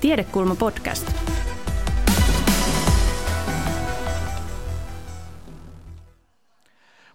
[0.00, 1.12] Tiedekulma podcast.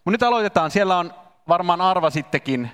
[0.05, 0.71] Mun nyt aloitetaan.
[0.71, 1.13] Siellä on
[1.47, 2.71] varmaan arvasittekin,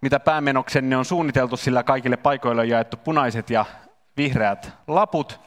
[0.00, 3.64] mitä päämenoksenne on suunniteltu, sillä kaikille paikoille on jaettu punaiset ja
[4.16, 5.40] vihreät laput.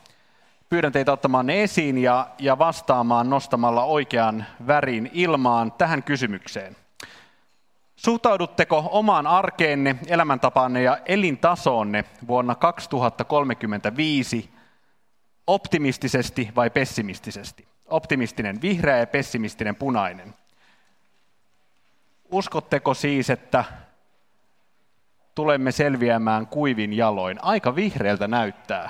[0.69, 6.75] Pyydän teitä ottamaan ne esiin ja, ja vastaamaan nostamalla oikean värin ilmaan tähän kysymykseen.
[7.95, 14.49] Suhtaudutteko omaan arkeenne, elämäntapaanne ja elintasoonne vuonna 2035
[15.47, 17.67] optimistisesti vai pessimistisesti?
[17.85, 20.33] Optimistinen vihreä ja pessimistinen punainen.
[22.31, 23.63] Uskotteko siis, että
[25.35, 27.43] tulemme selviämään kuivin jaloin?
[27.43, 28.89] Aika vihreältä näyttää.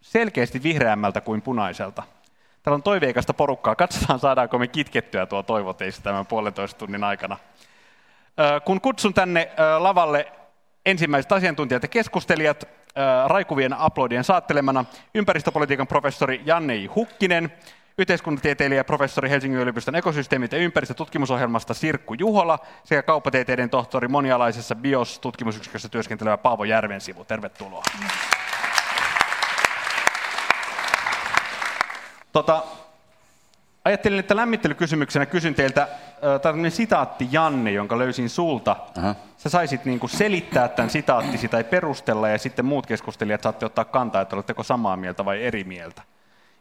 [0.00, 2.02] Selkeästi vihreämmältä kuin punaiselta.
[2.68, 3.76] Täällä on toiveikasta porukkaa.
[3.76, 7.36] Katsotaan, saadaanko me kitkettyä tuo toivo teistä tämän puolentoista tunnin aikana.
[8.64, 10.32] Kun kutsun tänne lavalle
[10.86, 12.68] ensimmäiset asiantuntijat ja keskustelijat,
[13.26, 17.52] Raikuvien aplodien saattelemana ympäristöpolitiikan professori Janne Hukkinen,
[17.98, 26.36] yhteiskuntatieteilijä professori Helsingin yliopiston ekosysteemit ja ympäristötutkimusohjelmasta Sirkku Juhola sekä kauppatieteiden tohtori monialaisessa BIOS-tutkimusyksikössä työskentelevä
[26.36, 27.24] Paavo Järvensivu.
[27.24, 27.82] Tervetuloa.
[28.00, 28.08] Mm.
[32.38, 32.62] Tota,
[33.84, 35.88] ajattelin, että lämmittelykysymyksenä kysyn teiltä
[36.42, 38.76] tämmöinen sitaatti Janne, jonka löysin sulta.
[38.98, 39.14] Aha.
[39.36, 43.84] Sä saisit niin kuin selittää tämän sitaattisi tai perustella ja sitten muut keskustelijat saatte ottaa
[43.84, 46.02] kantaa, että oletteko samaa mieltä vai eri mieltä.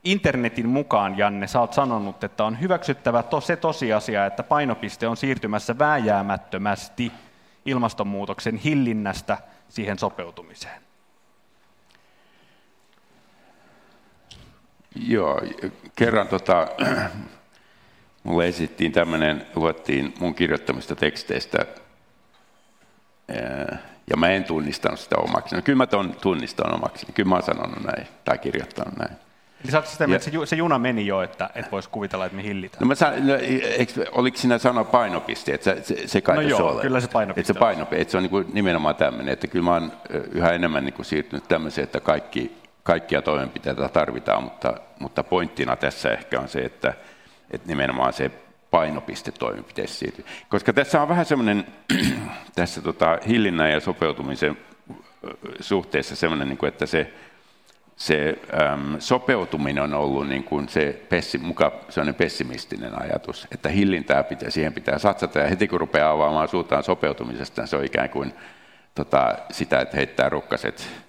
[0.04, 5.18] Internetin mukaan, Janne, sä oot sanonut, että on hyväksyttävä to, se tosiasia, että painopiste on
[5.18, 7.12] siirtymässä vääjäämättömästi
[7.66, 9.38] ilmastonmuutoksen hillinnästä
[9.70, 10.87] siihen sopeutumiseen.
[15.08, 15.42] Joo,
[15.96, 16.68] kerran tota,
[18.24, 21.66] mulle esittiin tämmöinen, luettiin mun kirjoittamista teksteistä,
[24.10, 25.56] ja mä en tunnistanut sitä omaksi.
[25.56, 29.12] No kyllä mä ton tunnistan omaksi, kyllä mä oon sanonut näin, tai kirjoittanut näin.
[29.64, 32.82] Eli sä sitä, että se, juna meni jo, että et voisi kuvitella, että me hillitään.
[32.82, 33.36] No mä san, no,
[33.78, 36.82] eikö, oliko siinä sana painopiste, että se, se kai no joo, ole.
[36.82, 39.66] kyllä se painopiste että se, painopiste, että se on niin kuin nimenomaan tämmöinen, että kyllä
[39.66, 39.92] mä oon
[40.32, 42.58] yhä enemmän niin kuin siirtynyt tämmöiseen, että kaikki,
[42.88, 46.94] kaikkia toimenpiteitä tarvitaan, mutta, mutta pointtina tässä ehkä on se, että,
[47.52, 48.32] että nimenomaan se
[48.72, 50.26] painopiste toimenpiteessä siirtyy.
[50.50, 51.66] Koska tässä on vähän semmoinen,
[52.56, 54.58] tässä tota, hillinnän ja sopeutumisen
[55.60, 57.14] suhteessa semmoinen, niin kuin, että se,
[57.96, 58.38] se
[58.74, 61.72] äm, sopeutuminen on ollut niin kuin se pessi, muka
[62.18, 67.66] pessimistinen ajatus, että hillintää pitää, siihen pitää satsata, ja heti kun rupeaa avaamaan suutaan sopeutumisesta,
[67.66, 68.34] se on ikään kuin
[68.96, 71.07] tota, sitä, että heittää rukkaset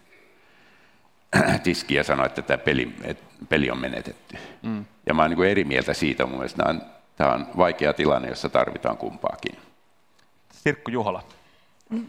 [1.63, 4.39] tiskiä ja sanoo, että tämä peli, että peli on menetetty.
[4.63, 4.85] Mm.
[5.07, 6.83] Ja mä oon niin eri mieltä siitä, mun mielestä tämä on,
[7.17, 9.59] tämä on vaikea tilanne, jossa tarvitaan kumpaakin.
[10.53, 11.23] Sirkku Juhola.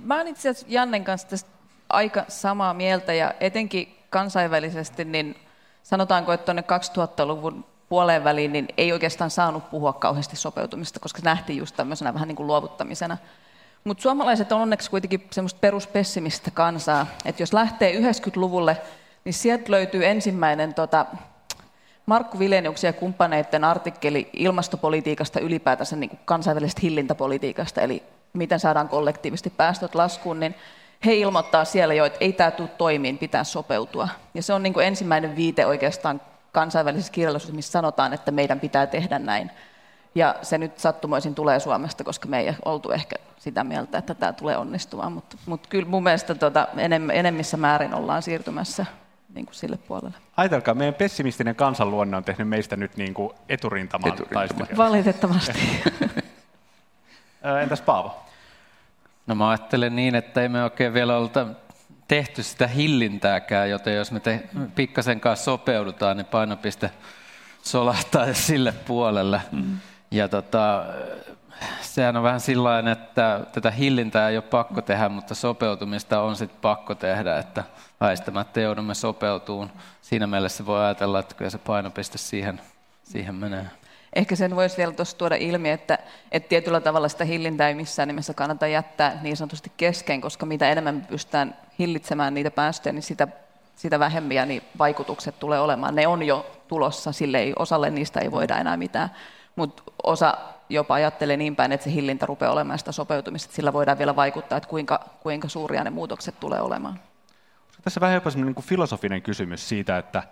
[0.04, 1.50] Mä oon itse asiassa Jannen kanssa tästä
[1.90, 5.36] aika samaa mieltä ja etenkin kansainvälisesti, niin
[5.84, 11.26] sanotaanko, että tuonne 2000-luvun puoleen väliin niin ei oikeastaan saanut puhua kauheasti sopeutumista, koska se
[11.26, 13.18] nähtiin just tämmöisenä vähän niin kuin luovuttamisena.
[13.84, 18.78] Mutta suomalaiset on onneksi kuitenkin semmoista peruspessimistä kansaa, että jos lähtee 90-luvulle,
[19.30, 21.06] niin sieltä löytyy ensimmäinen tota,
[22.06, 28.04] Markku Vileniuksen ja kumppaneiden artikkeli ilmastopolitiikasta ylipäätänsä niin kuin kansainvälisestä hillintäpolitiikasta, eli
[28.34, 30.56] miten saadaan kollektiivisesti päästöt laskuun, niin
[31.06, 34.10] he ilmoittaa siellä jo, että ei tämä tule toimiin, pitää sopeutua.
[34.34, 38.88] Ja se on niin kuin ensimmäinen viite oikeastaan kansainvälisessä kirjallisuudessa, missä sanotaan, että meidän pitää
[38.88, 39.52] tehdä näin.
[40.16, 44.34] Ja se nyt sattumoisin tulee Suomesta, koska me ei oltu ehkä sitä mieltä, että tämä
[44.34, 45.12] tulee onnistumaan.
[45.12, 46.68] Mutta, mutta kyllä mun mielestä tuota,
[47.14, 48.86] enemmissä määrin ollaan siirtymässä
[49.36, 50.18] niin kuin sille puolelle.
[50.38, 54.68] Ajatelkaa, meidän pessimistinen kansanluonne on tehnyt meistä nyt niin kuin eturintaman Eturintama.
[54.78, 55.60] Valitettavasti.
[57.64, 58.24] Entäs Paavo?
[59.28, 61.48] No mä ajattelen niin, että ei me oikein vielä olta
[62.08, 64.44] tehty sitä hillintääkään, joten jos me te,
[64.76, 66.92] pikkasen kanssa sopeudutaan, niin painopiste
[67.62, 69.42] solahtaa sille puolelle.
[69.52, 69.78] Mm.
[70.12, 70.86] Ja tota,
[71.82, 76.60] sehän on vähän sillä että tätä hillintää ei ole pakko tehdä, mutta sopeutumista on sitten
[76.62, 77.64] pakko tehdä, että
[78.02, 79.72] väistämättä joudumme sopeutumaan.
[80.02, 82.62] Siinä mielessä voi ajatella, että kyllä se painopiste siihen,
[83.04, 83.66] siihen menee.
[84.16, 85.98] Ehkä sen voisi vielä tuossa tuoda ilmi, että,
[86.32, 90.70] että tietyllä tavalla sitä hillintää ei missään nimessä kannata jättää niin sanotusti kesken, koska mitä
[90.70, 93.28] enemmän me pystytään hillitsemään niitä päästöjä, niin sitä,
[93.76, 95.96] sitä vähempiä niin vaikutukset tulee olemaan.
[95.96, 99.10] Ne on jo tulossa, sille ei, osalle niistä ei voida enää mitään,
[99.56, 100.38] mutta osa
[100.70, 104.16] jopa ajattelee niin päin, että se hillintä rupeaa olemaan sitä sopeutumista, että sillä voidaan vielä
[104.16, 107.00] vaikuttaa, että kuinka, kuinka suuria ne muutokset tulee olemaan.
[107.82, 110.24] Tässä vähän jopa niin kuin filosofinen kysymys siitä, että,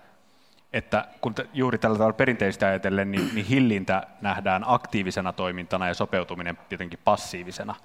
[0.74, 6.57] että kun juuri tällä tavalla perinteistä ajatellen, niin, niin hillintä nähdään aktiivisena toimintana ja sopeutuminen
[6.72, 7.75] jotenkin passiivisena.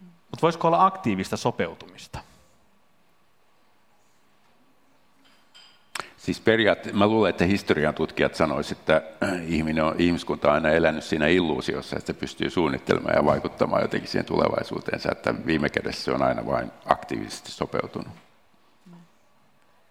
[0.00, 2.20] Mutta voisiko olla aktiivista sopeutumista?
[6.30, 9.02] Siis periaatteessa, mä luulen, että historian tutkijat sanoisivat, että
[9.56, 14.10] ihminen on, ihmiskunta on aina elänyt siinä illuusiossa, että se pystyy suunnittelemaan ja vaikuttamaan jotenkin
[14.10, 18.12] siihen tulevaisuuteensa, että viime kädessä se on aina vain aktiivisesti sopeutunut.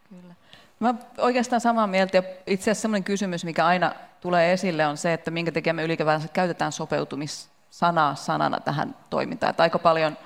[0.09, 0.33] Kyllä.
[0.79, 3.91] Mä oikeastaan samaa mieltä ja itse asiassa sellainen kysymys, mikä aina
[4.21, 5.83] tulee esille on se, että minkä takia me
[6.33, 9.49] käytetään sopeutumissanaa sanana tähän toimintaan.
[9.49, 10.17] Että aika paljon,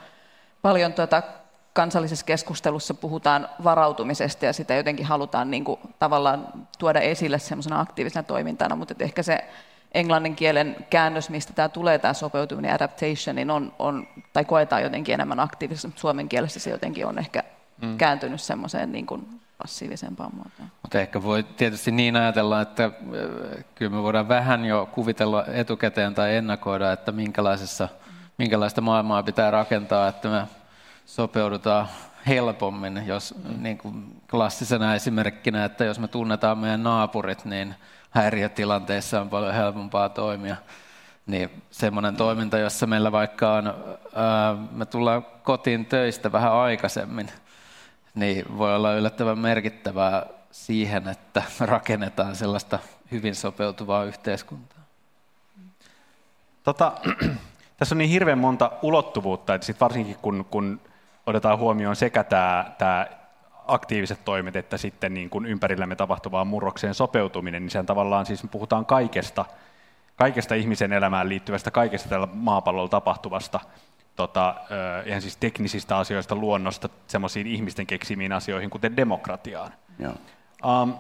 [0.62, 1.24] paljon tuota
[1.74, 6.48] kansallisessa keskustelussa puhutaan varautumisesta ja sitä jotenkin halutaan niin kuin, tavallaan
[6.80, 9.46] tuoda esille semmoisena aktiivisena toimintana, mutta ehkä se
[9.94, 15.14] englannin kielen käännös, mistä tämä tulee, tämä sopeutuminen, adaptation, niin on, on, tai koetaan jotenkin
[15.14, 17.44] enemmän aktiivisesti, suomen kielessä se jotenkin on ehkä
[17.82, 17.98] mm.
[17.98, 20.70] kääntynyt semmoiseen niin kuin passiivisempaan muotoon.
[20.82, 22.92] Mutta ehkä voi tietysti niin ajatella, että
[23.76, 27.90] kyllä me voidaan vähän jo kuvitella etukäteen tai ennakoida, että minkälaisessa,
[28.38, 30.44] minkälaista maailmaa pitää rakentaa, että me
[31.06, 31.88] sopeudutaan
[32.28, 37.76] helpommin, jos niin kuin klassisena esimerkkinä, että jos me tunnetaan meidän naapurit, niin
[38.10, 40.56] häiriötilanteissa on paljon helpompaa toimia.
[41.26, 43.68] Niin semmoinen toiminta, jossa meillä vaikka on,
[44.16, 47.30] ää, me tullaan kotiin töistä vähän aikaisemmin,
[48.16, 52.80] niin voi olla yllättävän merkittävää siihen, että rakennetaan sellaista
[53.12, 54.84] hyvin sopeutuvaa yhteiskuntaa.
[56.64, 56.92] Tota,
[57.78, 60.82] tässä on niin hirveän monta ulottuvuutta, että sit varsinkin kun, kun
[61.26, 63.08] otetaan huomioon sekä tämä, tämä
[63.68, 68.50] aktiiviset toimet että sitten niin kuin ympärillämme tapahtuvaan murrokseen sopeutuminen, niin sen tavallaan siis me
[68.50, 69.46] puhutaan kaikesta,
[70.16, 73.60] kaikesta ihmisen elämään liittyvästä, kaikesta tällä maapallolla tapahtuvasta,
[74.16, 74.56] tota,
[75.06, 79.74] ihan siis teknisistä asioista, luonnosta, semmoisiin ihmisten keksimiin asioihin, kuten demokratiaan.
[80.00, 80.14] Joo.
[80.84, 80.94] Um,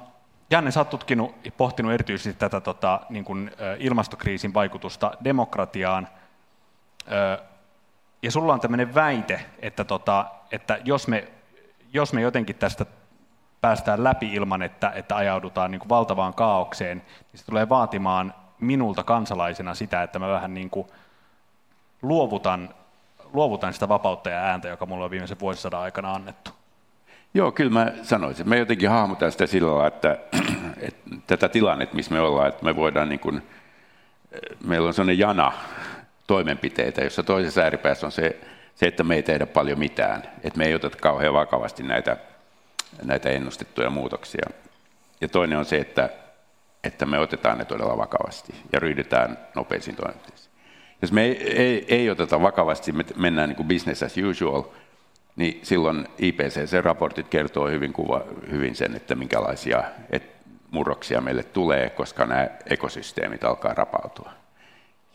[0.49, 6.07] Janne, sä oot tutkinut ja pohtinut erityisesti tätä tota, niin kuin, ilmastokriisin vaikutusta demokratiaan.
[8.23, 11.27] Ja sulla on tämmöinen väite, että, tota, että jos, me,
[11.93, 12.85] jos me jotenkin tästä
[13.61, 19.03] päästään läpi ilman, että, että ajaudutaan niin kuin valtavaan kaaukseen, niin se tulee vaatimaan minulta
[19.03, 20.87] kansalaisena sitä, että mä vähän niin kuin
[22.01, 22.69] luovutan,
[23.33, 26.51] luovutan sitä vapautta ja ääntä, joka mulla on viimeisen vuosisadan aikana annettu.
[27.33, 28.49] Joo, kyllä mä sanoisin.
[28.49, 30.17] Me jotenkin hahmotan sitä sillä lailla, että,
[30.77, 33.41] että tätä tilannetta, missä me ollaan, että me voidaan niin kuin,
[34.63, 35.51] meillä on sellainen jana
[36.27, 38.39] toimenpiteitä, jossa toisessa ääripäässä on se,
[38.75, 42.17] se, että me ei tehdä paljon mitään, että me ei oteta kauhean vakavasti näitä,
[43.03, 44.49] näitä ennustettuja muutoksia.
[45.21, 46.09] Ja toinen on se, että,
[46.83, 50.53] että me otetaan ne todella vakavasti ja ryhdytään nopeisiin toimenpiteisiin.
[51.01, 54.63] Jos me ei, ei, ei oteta vakavasti, me mennään niin kuin business as usual,
[55.35, 58.21] niin silloin IPCC-raportit kertoo hyvin, kuva,
[58.51, 60.23] hyvin sen, että minkälaisia et,
[60.71, 64.42] murroksia meille tulee, koska nämä ekosysteemit alkaa rapautua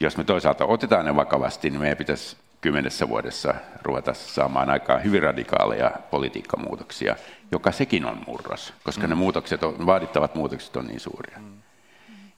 [0.01, 5.23] jos me toisaalta otetaan ne vakavasti, niin meidän pitäisi kymmenessä vuodessa ruveta saamaan aikaan hyvin
[5.23, 7.17] radikaaleja politiikkamuutoksia,
[7.53, 9.09] joka sekin on murros, koska mm.
[9.09, 11.39] ne muutokset on, vaadittavat muutokset on niin suuria.
[11.39, 11.59] Mm.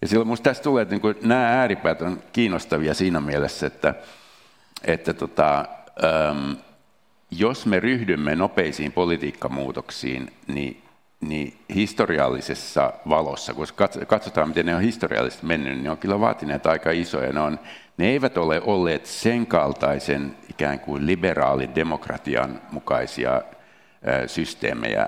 [0.03, 3.95] Ja silloin minusta tässä tulee, että niin nämä ääripäät on kiinnostavia siinä mielessä, että,
[4.85, 5.65] että tota,
[6.05, 6.57] äm,
[7.31, 10.83] jos me ryhdymme nopeisiin politiikkamuutoksiin, niin
[11.21, 13.67] niin historiallisessa valossa, kun
[14.07, 17.33] katsotaan, miten ne on historiallisesti mennyt, niin ne on kyllä vaatineet aika isoja.
[17.33, 17.61] Ne, on,
[17.97, 23.43] ne eivät ole olleet sen kaltaisen ikään kuin liberaalin demokratian mukaisia
[24.27, 25.07] systeemejä,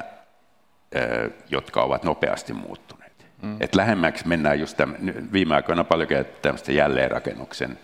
[1.51, 3.27] jotka ovat nopeasti muuttuneet.
[3.43, 3.56] Mm.
[3.60, 4.96] Et lähemmäksi mennään just tämän,
[5.32, 7.79] viime aikoina paljon käytetty tämmöistä jälleenrakennuksen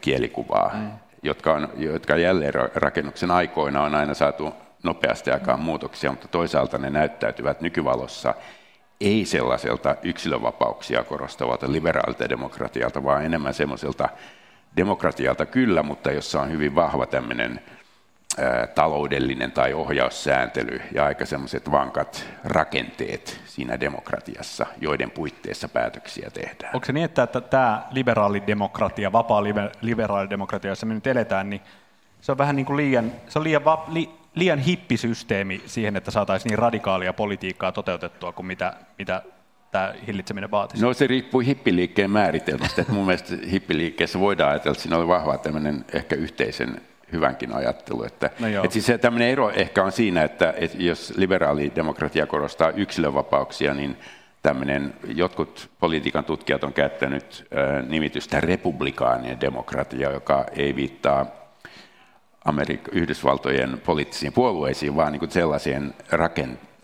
[0.00, 0.90] kielikuvaa, mm.
[1.22, 7.60] jotka, on, jotka jälleenrakennuksen aikoina on aina saatu nopeasti aikaan muutoksia, mutta toisaalta ne näyttäytyvät
[7.60, 8.34] nykyvalossa
[9.00, 14.08] ei sellaiselta yksilövapauksia korostavalta liberaalilta demokratialta, vaan enemmän semmoiselta
[14.76, 17.60] demokratialta kyllä, mutta jossa on hyvin vahva tämmöinen
[18.74, 26.74] taloudellinen tai ohjaussääntely ja aika semmoiset vankat rakenteet siinä demokratiassa, joiden puitteissa päätöksiä tehdään.
[26.74, 29.42] Onko se niin, että tämä liberaalidemokratia, vapaa
[29.82, 31.62] liberaalidemokratia, jossa me nyt eletään, niin
[32.20, 36.10] se on vähän niin kuin liian, se on liian, va, li, liian hippisysteemi siihen, että
[36.10, 39.22] saataisiin niin radikaalia politiikkaa toteutettua kuin mitä, mitä
[39.70, 40.84] tämä hillitseminen vaatisi?
[40.84, 42.80] No se riippuu hippiliikkeen määritelmästä.
[42.80, 46.80] Että mun mielestä hippiliikkeessä voidaan ajatella, että siinä oli vahva tämmöinen ehkä yhteisen
[47.12, 48.02] hyvänkin ajattelu.
[48.02, 52.70] Että, no että siis tämmöinen ero ehkä on siinä, että, että jos liberaali demokratia korostaa
[52.70, 53.96] yksilönvapauksia, niin
[54.42, 61.39] tämmöinen, jotkut politiikan tutkijat on käyttänyt äh, nimitystä republikaanien demokratia, joka ei viittaa
[62.48, 65.94] Amerik- Yhdysvaltojen poliittisiin puolueisiin, vaan niin kuin sellaiseen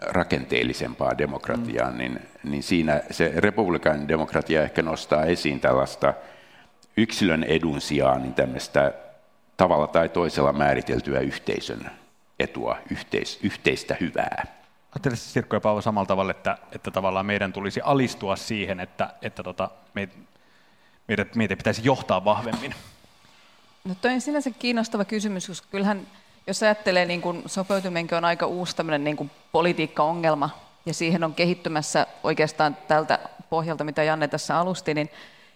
[0.00, 1.98] rakenteellisempaan demokratiaan, mm.
[1.98, 6.14] niin, niin siinä se republikaaninen demokratia ehkä nostaa esiin tällaista
[6.96, 8.92] yksilön edun sijaan niin tämmöistä
[9.56, 11.90] tavalla tai toisella määriteltyä yhteisön
[12.38, 14.46] etua, yhteis, yhteistä hyvää.
[14.92, 19.42] Ajattelisitko Sirkko ja Paavo samalla tavalla, että, että tavallaan meidän tulisi alistua siihen, että, että
[19.42, 20.14] tota, meitä,
[21.34, 22.74] meitä pitäisi johtaa vahvemmin?
[23.86, 26.06] No toi on sinänsä kiinnostava kysymys, koska kyllähän
[26.46, 30.50] jos ajattelee, niin kuin sopeutuminenkin on aika uusi tämmöinen niin kuin politiikka-ongelma,
[30.86, 33.18] ja siihen on kehittymässä oikeastaan tältä
[33.50, 35.10] pohjalta, mitä Janne tässä alusti, niin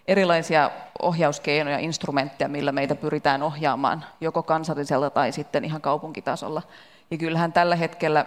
[0.09, 0.71] erilaisia
[1.03, 6.63] ohjauskeinoja, instrumentteja, millä meitä pyritään ohjaamaan joko kansallisella tai sitten ihan kaupunkitasolla.
[7.11, 8.27] Ja kyllähän tällä hetkellä,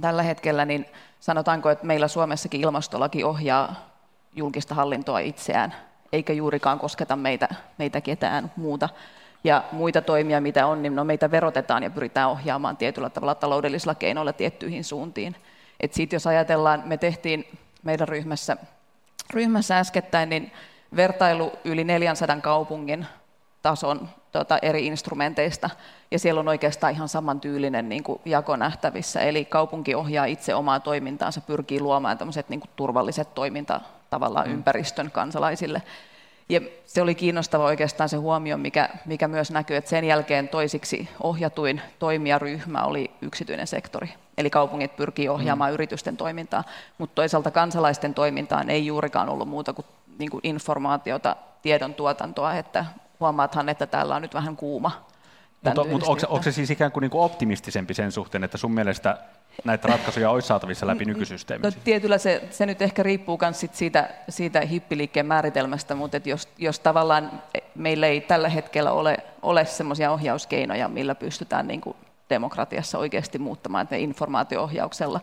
[0.00, 0.86] tällä hetkellä niin
[1.20, 3.74] sanotaanko, että meillä Suomessakin ilmastolaki ohjaa
[4.36, 5.74] julkista hallintoa itseään,
[6.12, 8.88] eikä juurikaan kosketa meitä, meitä ketään muuta.
[9.44, 13.94] Ja muita toimia, mitä on, niin no meitä verotetaan ja pyritään ohjaamaan tietyllä tavalla taloudellisilla
[13.94, 15.36] keinoilla tiettyihin suuntiin.
[15.80, 18.56] Et sit jos ajatellaan, me tehtiin meidän ryhmässä,
[19.32, 20.52] ryhmässä äskettäin niin
[20.96, 23.06] vertailu yli 400 kaupungin
[23.62, 25.70] tason tota, eri instrumenteista,
[26.10, 29.20] ja siellä on oikeastaan ihan samantyylinen niin kuin jako nähtävissä.
[29.20, 33.80] Eli kaupunki ohjaa itse omaa toimintaansa, pyrkii luomaan niin kuin turvalliset toiminta
[34.12, 34.54] tavallaan mm.
[34.54, 35.82] ympäristön kansalaisille.
[36.48, 41.08] Ja se oli kiinnostava oikeastaan se huomio, mikä, mikä myös näkyy, että sen jälkeen toisiksi
[41.20, 44.08] ohjatuin toimijaryhmä oli yksityinen sektori.
[44.38, 45.74] Eli kaupungit pyrkii ohjaamaan mm.
[45.74, 46.64] yritysten toimintaa,
[46.98, 49.86] mutta toisaalta kansalaisten toimintaan ei juurikaan ollut muuta kuin,
[50.18, 52.84] niin kuin informaatiota, tiedon tuotantoa, että
[53.20, 55.04] huomaathan, että täällä on nyt vähän kuuma.
[55.64, 58.72] Mutta, mutta onko, onko se siis ikään kuin, niin kuin optimistisempi sen suhteen, että sun
[58.72, 59.18] mielestä
[59.64, 61.78] näitä ratkaisuja olisi saatavissa läpi nykysysteemissä?
[61.78, 66.26] No, tietyllä se, se nyt ehkä riippuu myös sit siitä, siitä hippiliikkeen määritelmästä, mutta et
[66.26, 67.42] jos, jos tavallaan
[67.74, 71.96] meillä ei tällä hetkellä ole, ole sellaisia ohjauskeinoja, millä pystytään niin kuin
[72.30, 75.20] demokratiassa oikeasti muuttamaan, että informaatio-ohjauksella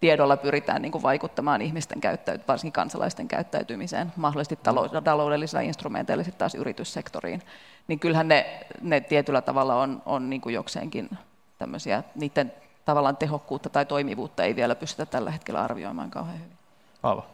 [0.00, 4.58] tiedolla pyritään niin kuin vaikuttamaan ihmisten käyttäytymiseen, varsinkin kansalaisten käyttäytymiseen, mahdollisesti
[5.04, 7.42] taloudellisilla instrumenteilla sitten taas yrityssektoriin,
[7.88, 11.10] niin kyllähän ne, ne tietyllä tavalla on, on niin kuin jokseenkin
[11.58, 12.52] tämmöisiä, niiden
[12.84, 16.56] tavallaan tehokkuutta tai toimivuutta ei vielä pystytä tällä hetkellä arvioimaan kauhean hyvin.
[17.02, 17.26] Aava.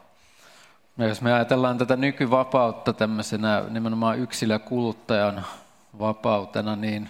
[0.97, 5.45] No jos me ajatellaan tätä nykyvapautta tämmöisenä nimenomaan yksilökuluttajan
[5.99, 7.09] vapautena, niin,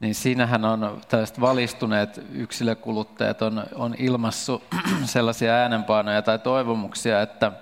[0.00, 4.62] niin siinähän on tällaiset valistuneet yksilökuluttajat on, on ilmassu
[5.04, 7.52] sellaisia äänenpainoja tai toivomuksia, että,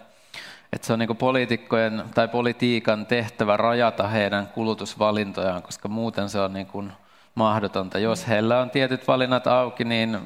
[0.72, 6.52] että se on niin poliitikkojen tai politiikan tehtävä rajata heidän kulutusvalintojaan, koska muuten se on
[6.52, 6.92] niin kuin
[7.34, 7.98] mahdotonta.
[7.98, 10.18] Jos heillä on tietyt valinnat auki, niin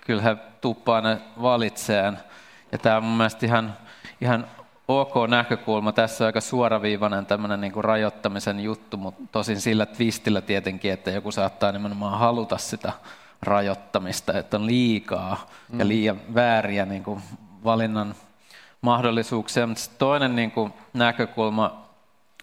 [0.00, 2.18] kyllä he tuppaa ne valitseen.
[2.72, 3.76] Ja tämä on mun mielestä ihan,
[4.20, 4.46] ihan
[4.88, 5.92] ok näkökulma.
[5.92, 11.10] Tässä on aika suoraviivainen tämmöinen niin kuin rajoittamisen juttu, mutta tosin sillä twistillä tietenkin, että
[11.10, 12.92] joku saattaa nimenomaan haluta sitä
[13.42, 15.46] rajoittamista, että on liikaa
[15.78, 15.88] ja mm.
[15.88, 17.22] liian vääriä niin kuin
[17.64, 18.14] valinnan
[18.80, 19.66] mahdollisuuksia.
[19.66, 21.80] Mutta toinen niin kuin näkökulma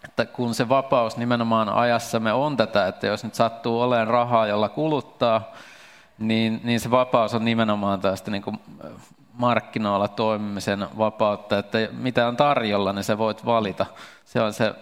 [0.04, 4.68] että kun se vapaus nimenomaan ajassamme on tätä, että jos nyt sattuu olemaan rahaa, jolla
[4.68, 5.52] kuluttaa,
[6.18, 8.58] niin, niin se vapaus on nimenomaan tästä niin kuin
[9.32, 13.86] markkinoilla toimimisen vapautta, että mitä on tarjolla, niin sä voit valita.
[14.24, 14.74] Se on se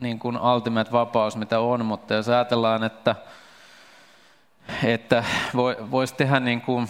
[0.00, 3.16] niin kuin ultimate vapaus, mitä on, mutta jos ajatellaan, että,
[4.84, 5.24] että
[5.90, 6.88] voisi tehdä niin kuin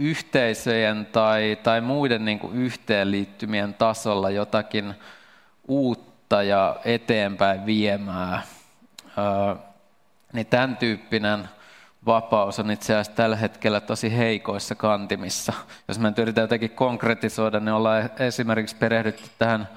[0.00, 4.94] yhteisöjen tai, tai muiden niin kuin yhteenliittymien tasolla jotakin
[5.68, 8.42] uutta ja eteenpäin viemää,
[10.32, 11.48] niin tämän tyyppinen
[12.06, 15.52] vapaus on itse asiassa tällä hetkellä tosi heikoissa kantimissa.
[15.88, 19.68] Jos me yritetään jotenkin konkretisoida, niin ollaan esimerkiksi perehdytty tähän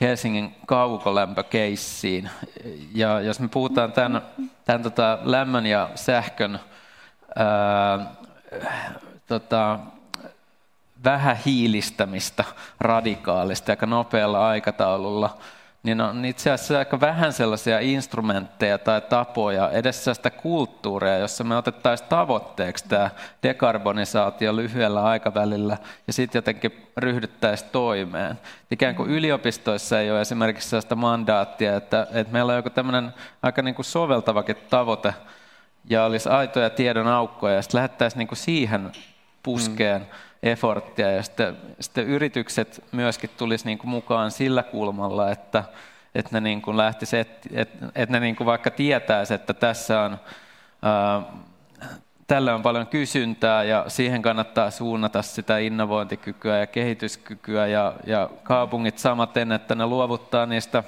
[0.00, 2.30] Helsingin kaukolämpökeissiin.
[2.94, 4.22] Ja jos me puhutaan tämän,
[4.64, 6.60] tämän tota lämmön ja sähkön
[7.36, 7.98] ää,
[9.28, 9.78] tota,
[11.04, 12.44] vähähiilistämistä
[12.80, 15.38] radikaalista aika nopealla aikataululla,
[15.82, 21.56] niin on itse asiassa aika vähän sellaisia instrumentteja tai tapoja, edes sellaista kulttuuria, jossa me
[21.56, 23.10] otettaisiin tavoitteeksi tämä
[23.42, 28.38] dekarbonisaatio lyhyellä aikavälillä ja sitten jotenkin ryhdyttäisiin toimeen.
[28.70, 33.62] Ikään kuin yliopistoissa ei ole esimerkiksi sellaista mandaattia, että, että meillä on joku tämmöinen aika
[33.62, 35.14] niin kuin soveltavakin tavoite
[35.90, 38.92] ja olisi aitoja tiedon aukkoja ja sitten lähdettäisiin niin kuin siihen
[39.52, 40.00] puskeen.
[40.00, 40.06] Mm
[40.42, 45.64] efforttia ja sitten, sitten yritykset myöskin tulisi niin kuin mukaan sillä kulmalla, että,
[46.14, 47.48] että ne niin kuin lähtisi, että,
[47.94, 50.18] että ne niin kuin vaikka tietäisi, että tässä on,
[50.82, 51.22] ää,
[52.26, 58.98] tällä on paljon kysyntää ja siihen kannattaa suunnata sitä innovointikykyä ja kehityskykyä ja, ja kaupungit
[58.98, 60.84] samaten, että ne luovuttaa niistä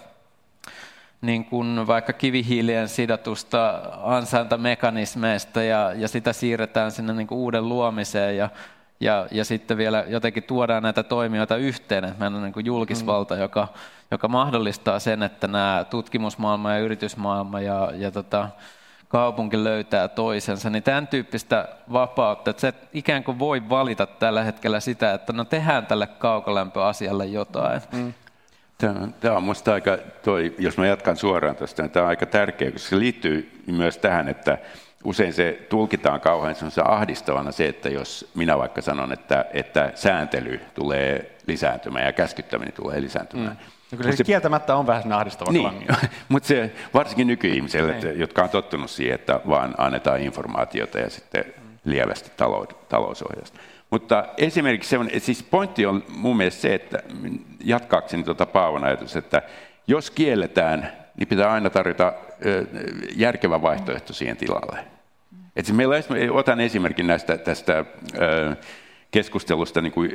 [1.21, 8.37] niin kuin vaikka kivihiilien sidatusta ansaintamekanismeista ja, ja sitä siirretään sinne niin kuin uuden luomiseen
[8.37, 8.49] ja
[9.00, 13.35] ja, ja sitten vielä jotenkin tuodaan näitä toimijoita yhteen, että meillä on niin kuin julkisvalta,
[13.35, 13.41] mm.
[13.41, 13.69] joka,
[14.11, 18.49] joka mahdollistaa sen, että nämä tutkimusmaailma ja yritysmaailma ja, ja tota,
[19.09, 24.81] kaupunki löytää toisensa, niin tämän tyyppistä vapautta, että se ikään kuin voi valita tällä hetkellä
[24.81, 27.83] sitä, että no tehdään tälle kaukolämpöasialle jotain.
[27.93, 28.12] Mm.
[29.21, 32.71] Tämä on minusta aika, toi, jos mä jatkan suoraan tästä, niin tämä on aika tärkeä,
[32.71, 34.59] koska se liittyy myös tähän, että
[35.05, 41.37] usein se tulkitaan kauhean ahdistavana se, että jos minä vaikka sanon, että, että sääntely tulee
[41.47, 43.59] lisääntymään ja käskyttäminen tulee lisääntymään.
[43.61, 43.65] Mm.
[43.93, 45.87] No kyllä se, se kieltämättä on vähän ahdistava niin,
[46.29, 51.45] mutta se varsinkin nykyihmiselle, että, jotka on tottunut siihen, että vaan annetaan informaatiota ja sitten
[51.85, 52.31] lievästi
[52.89, 53.61] talousohjausta.
[53.91, 57.03] Mutta esimerkiksi se on, siis pointti on mun mielestä se, että
[57.65, 59.43] jatkaakseni tuota Paavon ajatus, että
[59.87, 62.13] jos kielletään, niin pitää aina tarjota
[63.17, 64.79] järkevä vaihtoehto siihen tilalle.
[65.57, 67.85] Et siis meillä on, otan esimerkin näistä tästä
[69.11, 70.11] keskustelusta niin kuin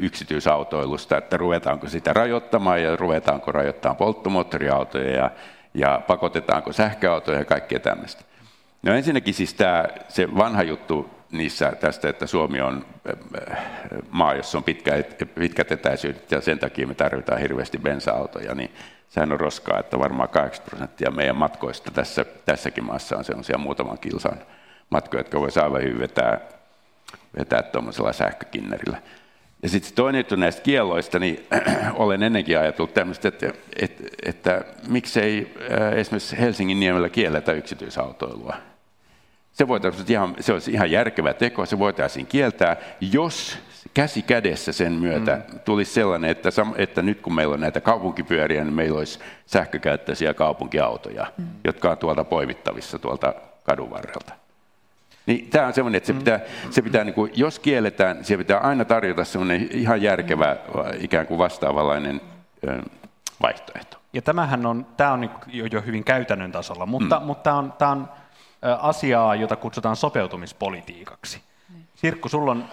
[0.00, 5.30] yksityisautoilusta, että ruvetaanko sitä rajoittamaan ja ruvetaanko rajoittamaan polttomoottoriautoja ja,
[5.74, 8.24] ja pakotetaanko sähköautoja ja kaikkea tämmöistä.
[8.82, 12.84] No ensinnäkin siis tämä, se vanha juttu niissä tästä, että Suomi on
[14.10, 14.92] maa, jossa on pitkä,
[15.34, 18.70] pitkät etäisyydet ja sen takia me tarvitaan hirveästi bensa-autoja, niin
[19.08, 23.98] sehän on roskaa, että varmaan 80 prosenttia meidän matkoista tässä, tässäkin maassa on sellaisia muutaman
[23.98, 24.38] kilsan
[24.90, 26.40] matkoja, jotka voi aivan hyvin vetää,
[27.38, 29.02] vetää tuommoisella sähkökinnerillä.
[29.62, 31.46] Ja sitten toinen juttu näistä kielloista, niin
[31.94, 35.54] olen ennenkin ajatellut tämmöistä, että, että, että, miksei
[35.96, 38.56] esimerkiksi Helsingin niemellä kielletä yksityisautoilua.
[39.58, 43.58] Se, voitaisiin ihan, se olisi ihan järkevä teko, se voitaisiin kieltää, jos
[43.94, 45.60] käsi kädessä sen myötä mm.
[45.60, 51.26] tulisi sellainen, että, että nyt kun meillä on näitä kaupunkipyöriä, niin meillä olisi sähkökäyttöisiä kaupunkiautoja,
[51.38, 51.46] mm.
[51.64, 53.34] jotka on tuolta poimittavissa tuolta
[53.64, 54.32] kadun varrelta.
[55.26, 56.18] Niin tämä on semmoinen, että se mm.
[56.18, 60.82] pitää, se pitää niin kuin, jos kielletään, se pitää aina tarjota semmoinen ihan järkevä, mm.
[61.00, 62.20] ikään kuin vastaavanlainen
[63.42, 63.98] vaihtoehto.
[64.12, 67.26] Ja tämähän on, tämä on jo, jo hyvin käytännön tasolla, mutta, mm.
[67.26, 68.08] mutta tämä on, tämä on
[68.62, 71.40] asiaa, jota kutsutaan sopeutumispolitiikaksi.
[71.94, 72.64] Sirkku, sulla on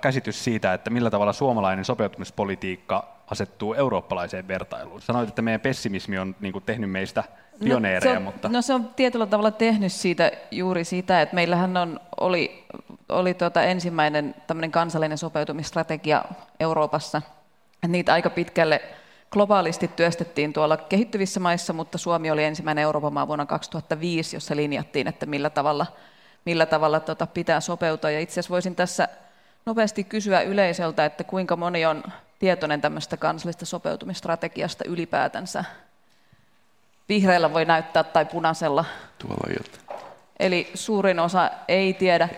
[0.00, 5.00] käsitys siitä, että millä tavalla suomalainen sopeutumispolitiikka asettuu eurooppalaiseen vertailuun.
[5.00, 7.24] Sanoit, että meidän pessimismi on niin kuin, tehnyt meistä
[7.64, 8.14] pioneereja.
[8.14, 8.48] No se, on, mutta...
[8.48, 12.64] no se on tietyllä tavalla tehnyt siitä juuri sitä, että meillähän on, oli,
[13.08, 14.34] oli tuota ensimmäinen
[14.70, 16.24] kansallinen sopeutumistrategia
[16.60, 17.22] Euroopassa.
[17.88, 18.82] Niitä aika pitkälle
[19.32, 25.08] globaalisti työstettiin tuolla kehittyvissä maissa, mutta Suomi oli ensimmäinen Euroopan maa vuonna 2005, jossa linjattiin,
[25.08, 25.86] että millä tavalla,
[26.44, 28.10] millä tavalla tota pitää sopeutua.
[28.10, 29.08] Ja itse asiassa voisin tässä
[29.66, 32.02] nopeasti kysyä yleisöltä, että kuinka moni on
[32.38, 35.64] tietoinen tämmöistä kansallista sopeutumistrategiasta ylipäätänsä.
[37.08, 38.84] Vihreällä voi näyttää tai punaisella.
[39.18, 39.62] Tuolla
[40.38, 42.28] Eli suurin osa ei tiedä.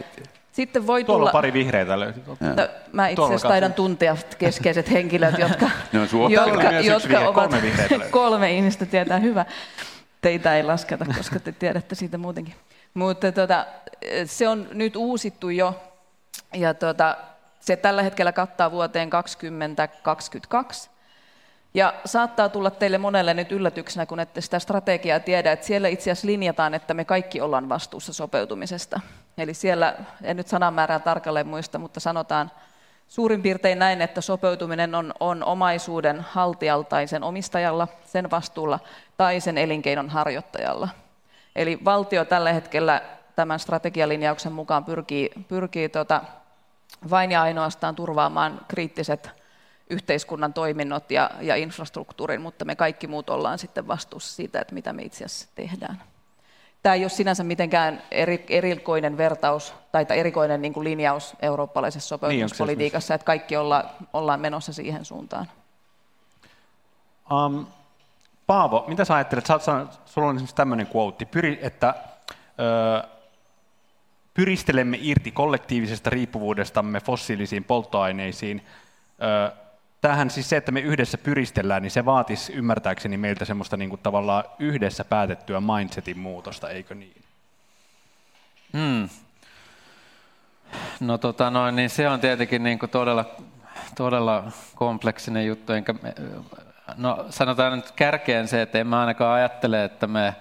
[0.55, 1.33] Sitten voi Tuolla tulla...
[1.33, 2.23] pari vihreitä löytyy.
[2.27, 5.71] No, mä itse asiassa taidan tuntea keskeiset henkilöt, jotka,
[6.29, 9.47] jotka, jotka ovat kolme, kolme ihmistä tietää hyvä.
[10.21, 12.55] Teitä ei lasketa, koska te tiedätte siitä muutenkin.
[12.95, 13.67] Mutta tota,
[14.25, 15.83] se on nyt uusittu jo,
[16.53, 17.17] ja tota,
[17.61, 20.91] se tällä hetkellä kattaa vuoteen 2022.
[21.75, 26.11] Ja saattaa tulla teille monelle nyt yllätyksenä, kun ette sitä strategiaa tiedä, että siellä itse
[26.11, 29.01] asiassa linjataan, että me kaikki ollaan vastuussa sopeutumisesta.
[29.39, 32.51] Eli siellä, en nyt sanamäärää tarkalleen muista, mutta sanotaan
[33.09, 38.79] suurin piirtein näin, että sopeutuminen on, on omaisuuden haltijalla tai sen omistajalla, sen vastuulla
[39.17, 40.89] tai sen elinkeinon harjoittajalla.
[41.57, 43.03] Eli valtio tällä hetkellä
[43.37, 46.23] tämän strategialinjauksen mukaan pyrkii, pyrkii tota,
[47.11, 49.31] vain ja ainoastaan turvaamaan kriittiset
[49.91, 54.93] yhteiskunnan toiminnot ja, ja infrastruktuurin, mutta me kaikki muut ollaan sitten vastuussa siitä, että mitä
[54.93, 56.03] me itse asiassa tehdään.
[56.85, 63.13] Tämä ei ole sinänsä mitenkään eri, erikoinen vertaus tai erikoinen niin kuin linjaus eurooppalaisessa sopeutumispolitiikassa,
[63.13, 65.51] niin, että kaikki olla, ollaan menossa siihen suuntaan.
[67.33, 67.67] Um,
[68.47, 69.47] Paavo, mitä sä ajattelet?
[69.47, 69.59] Sä,
[70.05, 71.95] sulla on esimerkiksi tämmöinen quote, pyri, että
[72.61, 73.09] ö,
[74.35, 78.67] pyristelemme irti kollektiivisesta riippuvuudestamme fossiilisiin polttoaineisiin.
[79.23, 79.64] Ö,
[80.05, 84.01] tämähän siis se, että me yhdessä pyristellään, niin se vaatisi ymmärtääkseni meiltä semmoista niin kuin
[84.03, 87.23] tavallaan yhdessä päätettyä mindsetin muutosta, eikö niin?
[88.73, 89.09] Hmm.
[91.01, 93.25] No tota noin, niin se on tietenkin niin kuin todella,
[93.97, 95.73] todella kompleksinen juttu.
[95.73, 95.95] Enkä,
[96.97, 100.35] no sanotaan nyt kärkeen se, että en mä ainakaan ajattele, että me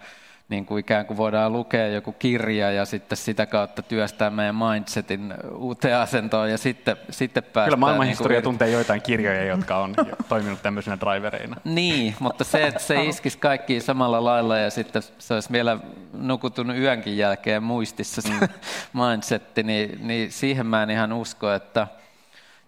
[0.54, 5.34] niin kuin ikään kuin voidaan lukea joku kirja ja sitten sitä kautta työstää meidän mindsetin
[5.56, 7.66] uuteen asentoon ja sitten, sitten päästään...
[7.66, 8.52] Kyllä maailmanhistoria niin kuin...
[8.52, 9.96] tuntee joitain kirjoja, jotka on
[10.30, 11.56] toiminut tämmöisenä drivereina.
[11.74, 15.78] Niin, mutta se, että se iskisi kaikki samalla lailla ja sitten se olisi vielä
[16.14, 18.48] nukutunut yönkin jälkeen muistissa se mm.
[19.10, 21.88] mindsetti, niin, niin siihen mä en ihan usko, että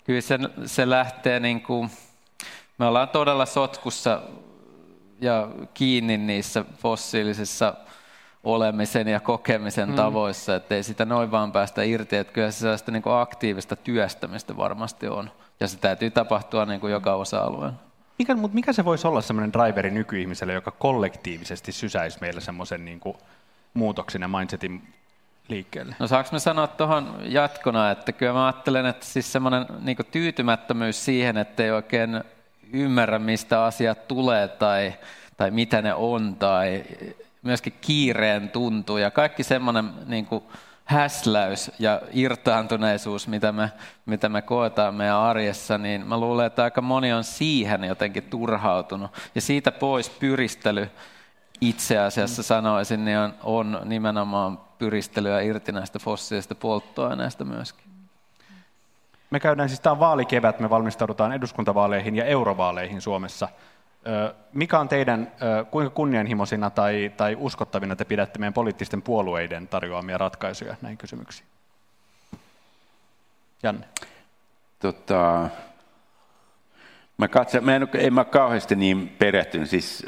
[0.04, 1.90] kyllä se, se lähtee niin kuin...
[2.78, 4.22] Me ollaan todella sotkussa
[5.26, 7.74] ja kiinni niissä fossiilisissa
[8.44, 9.96] olemisen ja kokemisen mm.
[9.96, 13.76] tavoissa, että ei sitä noin vaan päästä irti, että kyllä se sellaista niin kuin aktiivista
[13.76, 17.74] työstämistä varmasti on, ja se täytyy tapahtua niin kuin joka osa-alueella.
[18.20, 23.00] Mikä, mutta mikä se voisi olla semmoinen driveri nykyihmiselle, joka kollektiivisesti sysäisi meille semmoisen niin
[23.00, 23.18] kuin
[23.74, 24.94] muutoksen ja mindsetin
[25.48, 25.96] liikkeelle?
[26.00, 31.06] No saanko mä sanoa tuohon jatkona, että kyllä mä ajattelen, että siis semmoinen niin tyytymättömyys
[31.06, 32.24] siihen, että ei oikein
[32.74, 34.94] ymmärrä, mistä asiat tulee tai,
[35.38, 36.84] tai mitä ne on, tai
[37.42, 40.44] myöskin kiireen tuntuu ja kaikki semmoinen niin kuin
[40.86, 43.72] häsläys ja irtaantuneisuus, mitä me,
[44.06, 49.12] mitä me koetaan meidän arjessa, niin mä luulen, että aika moni on siihen jotenkin turhautunut.
[49.36, 50.90] Ja siitä pois pyristely
[51.62, 57.95] itse asiassa sanoisin, niin on, on nimenomaan pyristelyä irti näistä fossiilisista polttoaineista myöskin.
[59.36, 63.48] Me käydään siis tämä vaalikevät, me valmistaudutaan eduskuntavaaleihin ja eurovaaleihin Suomessa.
[64.54, 65.32] Mikä on teidän,
[65.72, 71.48] kuinka kunnianhimoisina tai, tai uskottavina te pidätte meidän poliittisten puolueiden tarjoamia ratkaisuja näihin kysymyksiin?
[73.64, 73.88] Janne.
[74.80, 75.50] Tota,
[77.18, 80.06] mä katson, mä en, en mä kauheasti niin perehtynyt, siis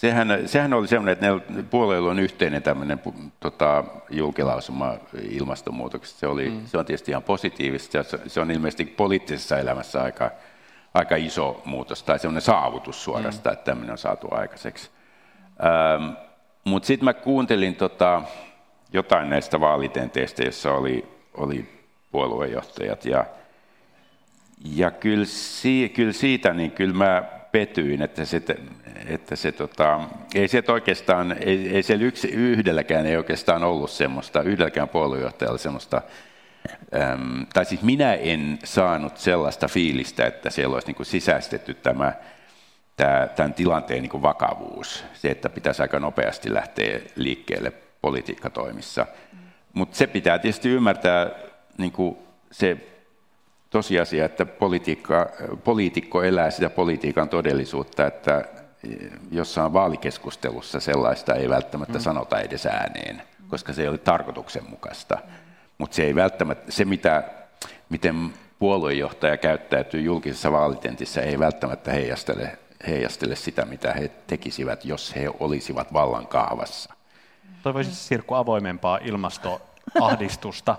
[0.00, 3.00] sehän, sehän oli semmoinen, että ne puolueilla on yhteinen tämmöinen
[3.40, 4.94] tota, julkilausuma
[5.30, 6.18] ilmastonmuutoksesta.
[6.18, 6.66] Se, oli, mm.
[6.66, 8.02] se on tietysti ihan positiivista.
[8.02, 10.30] Se, se on ilmeisesti poliittisessa elämässä aika,
[10.94, 13.58] aika iso muutos tai semmoinen saavutus suorastaan, mm.
[13.58, 14.90] että tämmöinen on saatu aikaiseksi.
[15.64, 16.12] Ähm,
[16.64, 18.22] Mutta sitten mä kuuntelin tota,
[18.92, 21.82] jotain näistä vaalitenteistä, jossa oli, oli
[22.12, 23.04] puoluejohtajat.
[23.04, 23.24] Ja,
[24.64, 28.42] ja kyllä, si, kyllä siitä, niin kyllä mä petyin, että se,
[29.06, 30.00] että se tota,
[30.34, 36.02] ei se oikeastaan, ei, ei siellä yksi, yhdelläkään ei oikeastaan ollut semmoista, yhdelläkään puoluejohtajalla semmoista,
[36.94, 42.12] äm, tai siis minä en saanut sellaista fiilistä, että siellä olisi niin sisäistetty tämä,
[42.96, 49.06] tämä, tämän tilanteen niin vakavuus, se, että pitäisi aika nopeasti lähteä liikkeelle politiikkatoimissa.
[49.72, 51.30] Mutta se pitää tietysti ymmärtää
[51.78, 51.92] niin
[52.50, 52.76] se
[53.70, 55.26] tosiasia, että politiikka,
[55.64, 58.44] poliitikko elää sitä politiikan todellisuutta, että
[59.30, 62.02] jossain vaalikeskustelussa sellaista ei välttämättä mm.
[62.02, 65.14] sanota edes ääneen, koska se ei ole tarkoituksenmukaista.
[65.14, 65.32] Mm.
[65.78, 67.24] Mutta se ei välttämättä, se mitä,
[67.88, 75.28] miten puoluejohtaja käyttäytyy julkisessa vaalitentissä, ei välttämättä heijastele, heijastele sitä, mitä he tekisivät, jos he
[75.40, 76.94] olisivat vallan kahvassa.
[77.62, 79.69] Toivoisin Sirkku avoimempaa ilmasto
[80.00, 80.76] ahdistusta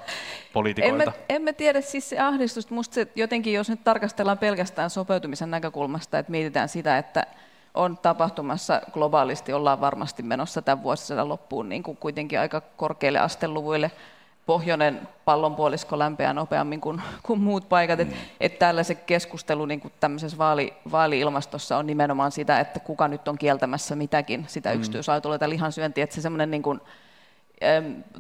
[0.54, 1.04] poliitikoilta?
[1.04, 2.70] Emme, emme tiedä siis se ahdistus.
[2.70, 7.24] Musta se jotenkin, jos nyt tarkastellaan pelkästään sopeutumisen näkökulmasta, että mietitään sitä, että
[7.74, 13.92] on tapahtumassa globaalisti, ollaan varmasti menossa tämän vuosisadan loppuun niin kuin kuitenkin aika korkeille asteluvuille.
[14.46, 18.00] Pohjoinen pallonpuolisko lämpeää nopeammin kuin, kuin muut paikat.
[18.00, 23.28] Että et tällaisen keskustelu niin kuin tämmöisessä vaali, vaali-ilmastossa on nimenomaan sitä, että kuka nyt
[23.28, 24.76] on kieltämässä mitäkin, sitä mm.
[24.76, 26.04] yksityisautoilua tai lihansyöntiä.
[26.04, 26.82] Että se semmoinen niin kuin,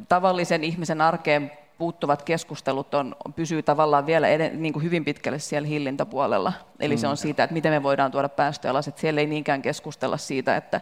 [0.09, 5.67] tavallisen ihmisen arkeen puuttuvat keskustelut on, pysyy tavallaan vielä eden, niin kuin hyvin pitkälle siellä
[5.67, 6.53] hillintäpuolella.
[6.79, 7.17] Eli se on mm.
[7.17, 8.87] siitä, että miten me voidaan tuoda päästöjä alas.
[8.87, 10.81] Että siellä ei niinkään keskustella siitä, että,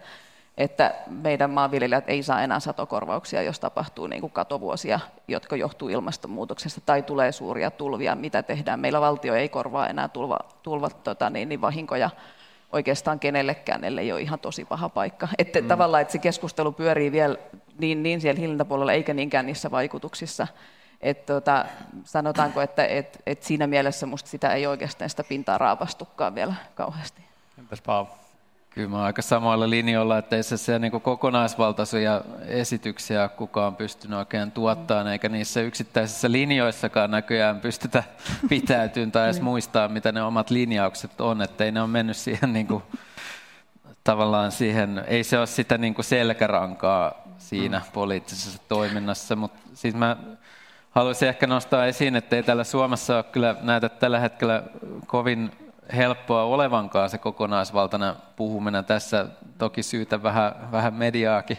[0.58, 6.82] että meidän maanviljelijät ei saa enää satokorvauksia, jos tapahtuu niin kuin katovuosia, jotka johtuu ilmastonmuutoksesta,
[6.86, 8.80] tai tulee suuria tulvia, mitä tehdään.
[8.80, 12.10] Meillä valtio ei korvaa enää tulva, tulvat tota, niin, niin vahinkoja
[12.72, 15.28] oikeastaan kenellekään, ellei ole ihan tosi paha paikka.
[15.38, 15.68] Että mm.
[15.68, 17.36] tavallaan, että se keskustelu pyörii vielä
[17.80, 20.48] niin, niin siellä hillintäpuolella, eikä niinkään niissä vaikutuksissa.
[21.02, 21.66] Et tota,
[22.04, 27.22] sanotaanko, että et, et siinä mielessä musta sitä ei oikeastaan sitä pintaa raapastukaan vielä kauheasti.
[27.60, 28.20] Entäs Paavo?
[28.70, 34.52] Kyllä mä aika samoilla linjoilla, että ei se, se niin kokonaisvaltaisia esityksiä kukaan pystynyt oikein
[34.52, 38.04] tuottamaan, eikä niissä yksittäisissä linjoissakaan näköjään pystytä
[38.50, 39.44] pitäytymään tai edes niin.
[39.44, 42.84] muistaa, mitä ne omat linjaukset on, että ei ne ole mennyt siihen niin kuin,
[44.04, 47.92] tavallaan siihen, ei se ole sitä niin kuin selkärankaa siinä mm.
[47.94, 50.18] poliittisessa toiminnassa, mutta siis mä
[50.92, 54.64] haluaisin ehkä nostaa esiin, että ei täällä Suomessa ole kyllä näytä tällä hetkellä
[55.08, 55.52] kovin
[55.96, 58.86] helppoa olevankaan se kokonaisvaltainen puhuminen.
[58.86, 59.26] Tässä
[59.58, 61.58] toki syytä vähän, vähän mediaakin.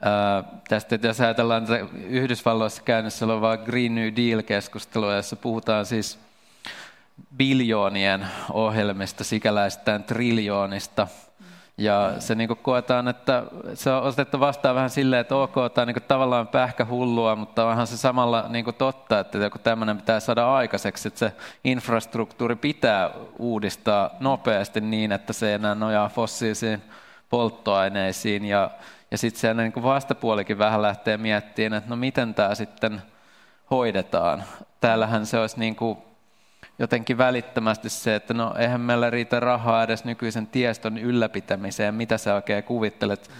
[0.00, 6.18] Ää, tästä, jos ajatellaan että Yhdysvalloissa käynnissä olevaa Green New Deal-keskustelua, jossa puhutaan siis
[7.36, 11.08] biljoonien ohjelmista, sikäläistään triljoonista–
[11.78, 13.42] ja se niin koetaan, että
[13.74, 17.66] se on otettu vastaan vähän silleen, että ok, tämä on niin tavallaan pähkä hullua, mutta
[17.66, 21.32] onhan se samalla niin totta, että joku tämmöinen pitää saada aikaiseksi, että se
[21.64, 26.82] infrastruktuuri pitää uudistaa nopeasti niin, että se ei enää nojaa fossiilisiin
[27.30, 28.44] polttoaineisiin.
[28.44, 28.70] Ja,
[29.10, 33.02] ja sitten se niin vastapuolikin vähän lähtee miettimään, että no miten tämä sitten
[33.70, 34.44] hoidetaan.
[34.80, 35.98] Täällähän se olisi niin kuin
[36.82, 42.34] jotenkin välittömästi se, että no eihän meillä riitä rahaa edes nykyisen tiestön ylläpitämiseen, mitä sä
[42.34, 43.30] oikein kuvittelet.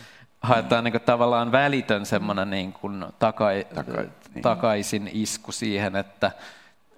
[0.42, 4.42] haetaan niin kuin tavallaan välitön semmoinen niin kuin takai, Taka, niin.
[4.42, 6.30] takaisin isku siihen, että,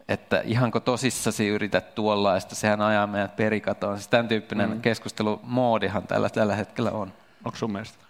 [0.08, 3.96] että ihanko tosissasi yrität tuollaista, sehän ajaa meidät perikatoon.
[3.96, 4.80] Siis tämän tyyppinen mm.
[4.80, 7.12] keskustelumoodihan tällä, tällä hetkellä on.
[7.44, 8.04] Onko sun mielestä?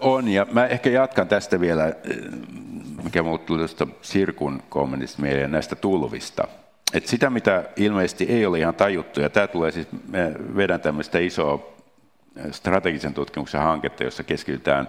[0.00, 1.92] On, ja mä ehkä jatkan tästä vielä,
[3.04, 6.48] mikä muut tuli tuosta Sirkun kommentista mieleen näistä tulvista.
[6.94, 11.18] Et sitä, mitä ilmeisesti ei ole ihan tajuttu, ja tämä tulee siis, me vedän tämmöistä
[11.18, 11.66] isoa
[12.50, 14.88] strategisen tutkimuksen hanketta, jossa keskitytään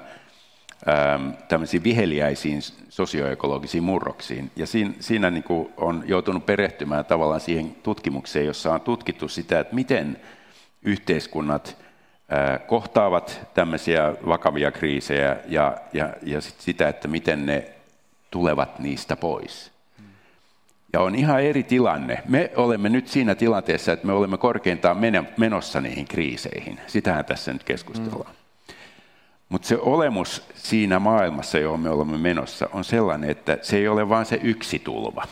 [1.47, 4.51] tämmöisiin viheliäisiin sosioekologisiin murroksiin.
[4.55, 9.59] Ja siinä, siinä niin kuin on joutunut perehtymään tavallaan siihen tutkimukseen, jossa on tutkittu sitä,
[9.59, 10.17] että miten
[10.83, 11.77] yhteiskunnat
[12.67, 17.69] kohtaavat tämmöisiä vakavia kriisejä ja, ja, ja sit sitä, että miten ne
[18.31, 19.70] tulevat niistä pois.
[20.93, 22.23] Ja on ihan eri tilanne.
[22.27, 24.97] Me olemme nyt siinä tilanteessa, että me olemme korkeintaan
[25.37, 26.79] menossa niihin kriiseihin.
[26.87, 28.31] Sitähän tässä nyt keskustellaan.
[28.31, 28.75] Mm.
[29.49, 34.09] Mutta se olemus siinä maailmassa, johon me olemme menossa, on sellainen, että se ei ole
[34.09, 35.23] vain se yksi tulva,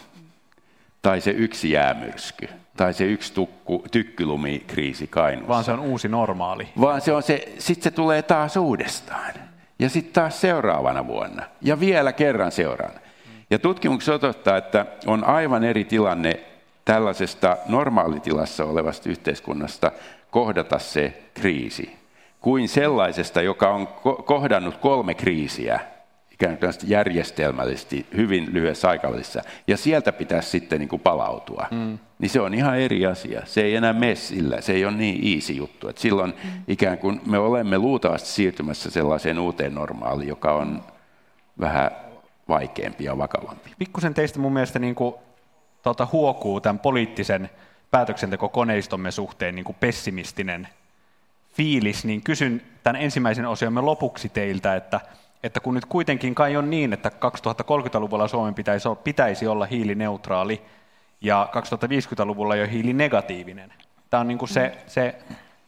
[1.01, 5.47] tai se yksi jäämyrsky, tai se yksi tukku, tykkylumikriisi Kainuussa.
[5.47, 6.67] Vaan se on uusi normaali.
[6.81, 9.33] Vaan se on se, sitten se tulee taas uudestaan.
[9.79, 11.43] Ja sitten taas seuraavana vuonna.
[11.61, 12.99] Ja vielä kerran seuraavana.
[13.49, 16.39] Ja tutkimukset osoittaa, että on aivan eri tilanne
[16.85, 19.91] tällaisesta normaalitilassa olevasta yhteiskunnasta
[20.31, 21.95] kohdata se kriisi,
[22.41, 23.87] kuin sellaisesta, joka on
[24.25, 25.79] kohdannut kolme kriisiä
[26.31, 31.67] ikään kuin järjestelmällisesti hyvin lyhyessä aikavälissä, ja sieltä pitäisi sitten niin kuin palautua.
[31.71, 31.99] Mm.
[32.19, 33.41] Niin se on ihan eri asia.
[33.45, 35.87] Se ei enää mene sillä, se ei ole niin easy juttu.
[35.87, 36.49] Et silloin mm.
[36.67, 40.83] ikään kuin me olemme luultavasti siirtymässä sellaiseen uuteen normaaliin, joka on
[41.59, 41.91] vähän
[42.49, 43.69] vaikeampi ja vakavampi.
[43.79, 45.15] Pikkusen teistä mun mielestä niin kuin,
[45.83, 47.49] tuota, huokuu tämän poliittisen
[47.91, 50.67] päätöksentekokoneistomme suhteen niin kuin pessimistinen
[51.53, 55.01] fiilis, niin kysyn tämän ensimmäisen osiomme lopuksi teiltä, että,
[55.43, 60.61] että kun nyt kuitenkin kai on niin, että 2030-luvulla Suomen pitäisi olla, pitäisi olla hiilineutraali
[61.21, 63.73] ja 2050-luvulla jo hiilinegatiivinen.
[64.09, 65.15] Tämä on niin kuin se, se,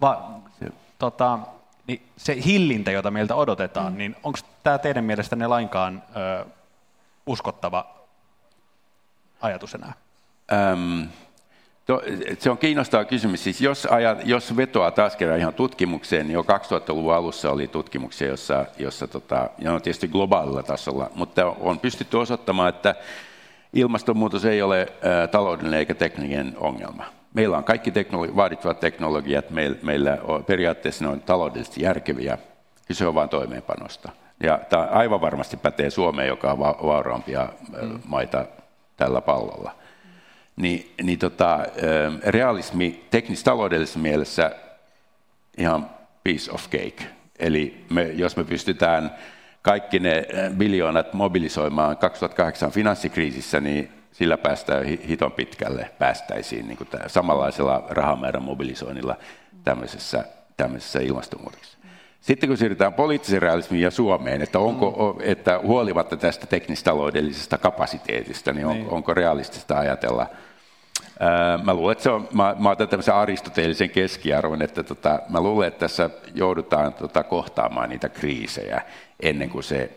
[0.01, 0.65] va, se,
[0.99, 1.39] tota,
[1.87, 3.97] niin se hillintä, jota meiltä odotetaan, mm.
[3.97, 6.45] niin onko tämä teidän mielestänne lainkaan ö,
[7.25, 7.85] uskottava
[9.41, 9.93] ajatus enää?
[10.53, 11.03] Ähm,
[11.85, 12.01] to,
[12.39, 13.43] se on kiinnostava kysymys.
[13.43, 18.27] Siis jos, ajat, jos vetoaa taas kerran ihan tutkimukseen, niin jo 2000-luvun alussa oli tutkimuksia,
[18.27, 22.95] jossa, jossa tota, ja on tietysti globaalilla tasolla, mutta on pystytty osoittamaan, että
[23.73, 24.87] ilmastonmuutos ei ole
[25.23, 27.05] ä, taloudellinen eikä tekninen ongelma.
[27.33, 32.37] Meillä on kaikki teknologi- vaadittavat teknologiat, meillä, meillä on, periaatteessa ne on taloudellisesti järkeviä,
[32.87, 34.09] kyse on vain toimeenpanosta.
[34.43, 37.49] Ja tämä aivan varmasti pätee Suomeen, joka on va- vauraampia
[37.81, 37.99] mm.
[38.05, 38.45] maita
[38.97, 39.75] tällä pallolla.
[40.55, 41.59] Ni, niin tota,
[42.25, 44.51] realismi teknis-taloudellisessa mielessä
[45.57, 45.89] ihan
[46.23, 47.03] piece of cake.
[47.39, 49.15] Eli me, jos me pystytään
[49.61, 50.25] kaikki ne
[50.57, 59.15] biljoonat mobilisoimaan 2008 finanssikriisissä, niin sillä päästään hiton pitkälle, päästäisiin niin kuin samanlaisella rahamäärän mobilisoinnilla
[59.63, 60.25] tämmöisessä,
[60.57, 61.77] tämmöisessä ilmastonmuutoksessa.
[62.21, 65.31] Sitten kun siirrytään poliittisen realismiin ja Suomeen, että, onko, mm.
[65.31, 68.89] että huolimatta tästä teknistaloudellisesta kapasiteetista, niin, on, niin.
[68.89, 70.27] onko realistista ajatella
[71.63, 75.67] Mä luulen, että se on, mä, mä otan tämmöisen aristoteellisen keskiarvon, että tota, mä luulen,
[75.67, 78.81] että tässä joudutaan tota, kohtaamaan niitä kriisejä
[79.19, 79.89] ennen kuin se,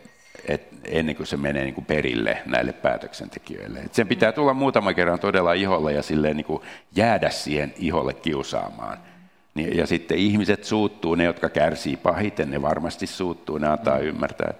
[0.48, 3.78] et, ennen kuin se menee niin kuin perille näille päätöksentekijöille.
[3.78, 6.62] Et sen pitää tulla muutama kerran todella iholle ja silleen niin kuin
[6.96, 8.98] jäädä siihen iholle kiusaamaan.
[9.54, 14.04] Niin, ja sitten ihmiset suuttuu, ne jotka kärsii pahiten, ne varmasti suuttuu, ne antaa mm.
[14.04, 14.54] ymmärtää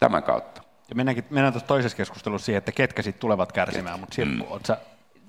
[0.00, 0.62] tämän kautta.
[0.88, 4.60] Ja mennäänkin, mennään tuossa toisessa keskustelussa siihen, että ketkä sitten tulevat kärsimään, mutta Sirkku, mm.
[4.66, 4.76] sä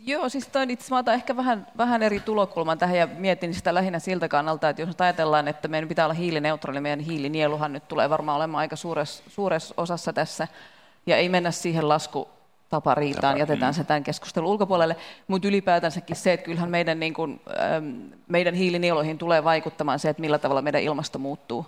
[0.06, 4.00] Joo, siis toi itse mä ehkä vähän, vähän eri tulokulman tähän ja mietin sitä lähinnä
[4.00, 8.10] siltä kannalta, että jos nyt ajatellaan, että meidän pitää olla hiilineutraali, meidän hiilinieluhan nyt tulee
[8.10, 10.48] varmaan olemaan aika suuressa, suuressa osassa tässä,
[11.06, 12.30] ja ei mennä siihen lasku
[12.72, 14.96] tapariitaan, jätetään se tämän keskustelun ulkopuolelle,
[15.28, 17.42] mutta ylipäätänsäkin se, että kyllähän meidän, niin kuin,
[18.28, 21.66] meidän hiilinieluihin tulee vaikuttamaan se, että millä tavalla meidän ilmasto muuttuu.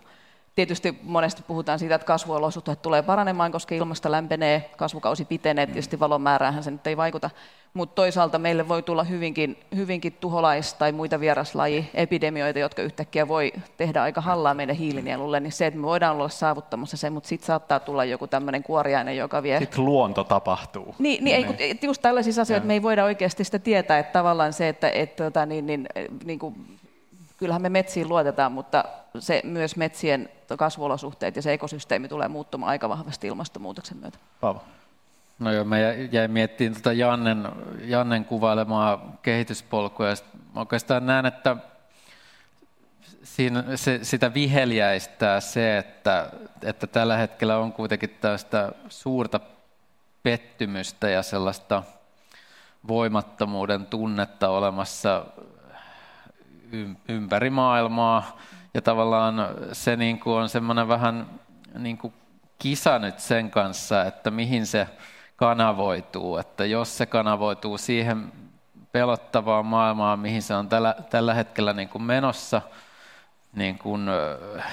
[0.56, 6.22] Tietysti monesti puhutaan siitä, että kasvuolosuhteet tulee paranemaan, koska ilmasto lämpenee, kasvukausi pitenee, tietysti valon
[6.22, 7.30] määräähän se nyt ei vaikuta,
[7.74, 14.04] mutta toisaalta meille voi tulla hyvinkin, hyvinkin tuholais- tai muita vieraslajiepidemioita, jotka yhtäkkiä voi tehdä
[14.04, 17.80] aika hallaa meidän hiilinielulle, niin se, että me voidaan olla saavuttamassa se, mutta sitten saattaa
[17.80, 19.60] tulla joku tämmöinen kuoriainen, joka vie...
[19.60, 20.96] Sitten luonto tapahtuu.
[21.00, 21.56] Niin, niin, niin.
[21.60, 25.16] Ei, just tällaisissa asioissa me ei voida oikeasti sitä tietää, että tavallaan se, että et,
[25.16, 25.88] tota, niin, niin,
[26.26, 26.80] niin kuin,
[27.38, 28.84] kyllähän me metsiin luotetaan, mutta
[29.20, 34.18] se myös metsien kasvuolosuhteet ja se ekosysteemi tulee muuttumaan aika vahvasti ilmastonmuutoksen myötä.
[34.42, 34.62] Paavo.
[35.40, 35.78] No joo, mä
[36.12, 37.50] jäin miettimään tuota Jannen,
[37.82, 40.08] Jannen kuvailemaa kehityspolkua.
[40.08, 40.16] Ja
[40.56, 41.58] oikeastaan näen, että
[43.24, 46.30] siinä se, sitä viheliäistää se, että,
[46.62, 49.40] että tällä hetkellä on kuitenkin tästä suurta
[50.24, 51.84] pettymystä ja sellaista
[52.88, 55.26] voimattomuuden tunnetta olemassa
[57.08, 58.38] ympäri maailmaa.
[58.74, 59.36] Ja tavallaan
[59.72, 61.26] se niin kuin on semmoinen vähän
[61.78, 62.14] niin kuin
[62.60, 64.88] kisa nyt sen kanssa, että mihin se
[65.36, 66.38] kanavoituu.
[66.38, 68.32] Että jos se kanavoituu siihen
[68.92, 72.62] pelottavaan maailmaan, mihin se on tällä, tällä hetkellä niin kuin menossa,
[73.56, 74.08] niin kuin,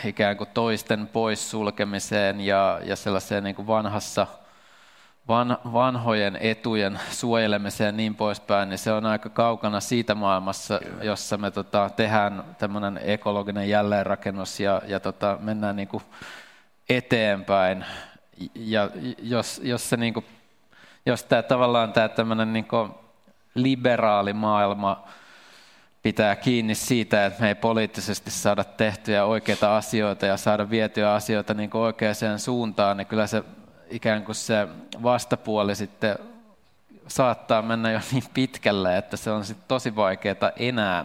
[0.05, 4.27] ikään kuin toisten poissulkemiseen ja, ja sellaiseen niin kuin vanhassa–
[5.31, 11.39] van, vanhojen etujen suojelemiseen ja niin poispäin, niin se on aika kaukana siitä maailmassa, jossa
[11.39, 16.03] me tota, tehdään tämmöinen ekologinen jälleenrakennus ja, ja tota, mennään niin kuin
[16.89, 17.85] eteenpäin.
[18.55, 18.91] Ja
[19.23, 20.27] jos, jos, se niin kuin,
[21.07, 22.67] jos tämä tavallaan tämä tämmöinen niin
[23.55, 25.05] liberaali maailma
[26.03, 31.55] pitää kiinni siitä, että me ei poliittisesti saada tehtyä oikeita asioita ja saada vietyä asioita
[31.55, 33.45] niin kuin oikeaan suuntaan, niin kyllä se
[33.91, 34.69] ikään kuin se
[35.03, 36.19] vastapuoli sitten
[37.07, 41.05] saattaa mennä jo niin pitkälle, että se on sitten tosi vaikeaa enää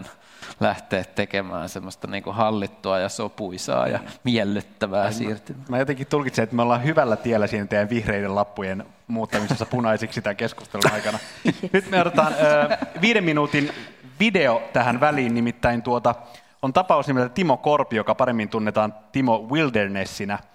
[0.60, 5.66] lähteä tekemään semmoista niin kuin hallittua ja sopuisaa ja miellyttävää siirtymää.
[5.70, 10.36] Mä jotenkin tulkitsen, että me ollaan hyvällä tiellä siinä teidän vihreiden lappujen muuttamisessa punaisiksi tämän
[10.36, 11.20] keskustelun aikana.
[11.74, 13.72] Nyt me otetaan ö, viiden minuutin
[14.20, 16.16] video tähän väliin, nimittäin tuota,
[16.62, 20.40] on tapaus nimeltä Timo Korpi, joka paremmin tunnetaan Timo Wildernessina–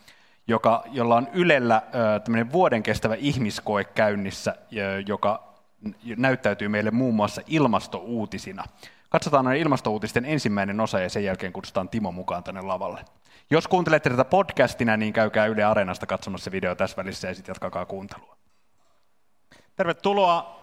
[0.51, 1.83] joka, jolla on Ylellä
[2.25, 4.57] tämmöinen vuoden kestävä ihmiskoe käynnissä,
[5.07, 5.55] joka
[6.17, 8.65] näyttäytyy meille muun muassa ilmastouutisina.
[9.11, 13.05] Katsotaan noin ilmastouutisten ensimmäinen osa ja sen jälkeen kutsutaan Timo mukaan tänne lavalle.
[13.51, 17.87] Jos kuuntelette tätä podcastina, niin käykää Yle Areenasta katsomassa video tässä välissä ja sitten jatkakaa
[17.87, 18.37] kuuntelua.
[19.77, 20.61] Tervetuloa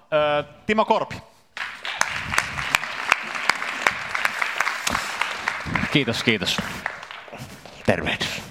[0.66, 1.16] Timo Korpi.
[5.92, 6.58] Kiitos, kiitos.
[7.86, 8.42] Tervehdys.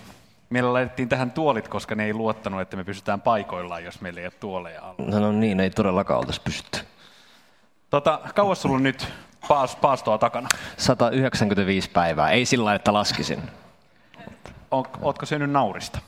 [0.50, 4.26] Meillä laitettiin tähän tuolit, koska ne ei luottanut, että me pysytään paikoillaan, jos meillä ei
[4.26, 5.11] ole tuoleja alla.
[5.11, 6.78] No, no niin, ei todellakaan oltaisi pystytty.
[7.90, 9.09] Tota, kauas sulla on nyt
[9.48, 10.48] paas, paastoa takana?
[10.76, 13.42] 195 päivää, ei sillä että laskisin.
[14.70, 15.98] On, ootko syönyt naurista?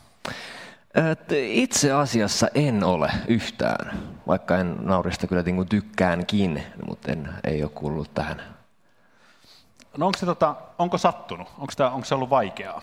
[1.48, 7.70] Itse asiassa en ole yhtään, vaikka en naurista kyllä niin tykkäänkin, mutta en, ei ole
[7.74, 8.42] kuullut tähän.
[9.96, 11.48] No onko, se, tota, onko sattunut?
[11.58, 12.82] Onko, tämä, onko se ollut vaikeaa?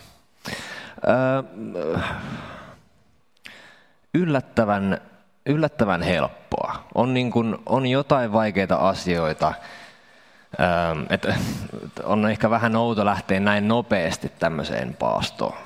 [4.14, 5.00] yllättävän,
[5.46, 6.84] yllättävän helppoa.
[6.94, 9.54] On, niin kuin, on jotain vaikeita asioita,
[11.10, 11.34] että
[12.04, 15.58] on ehkä vähän outo lähteä näin nopeasti tämmöiseen paastoon,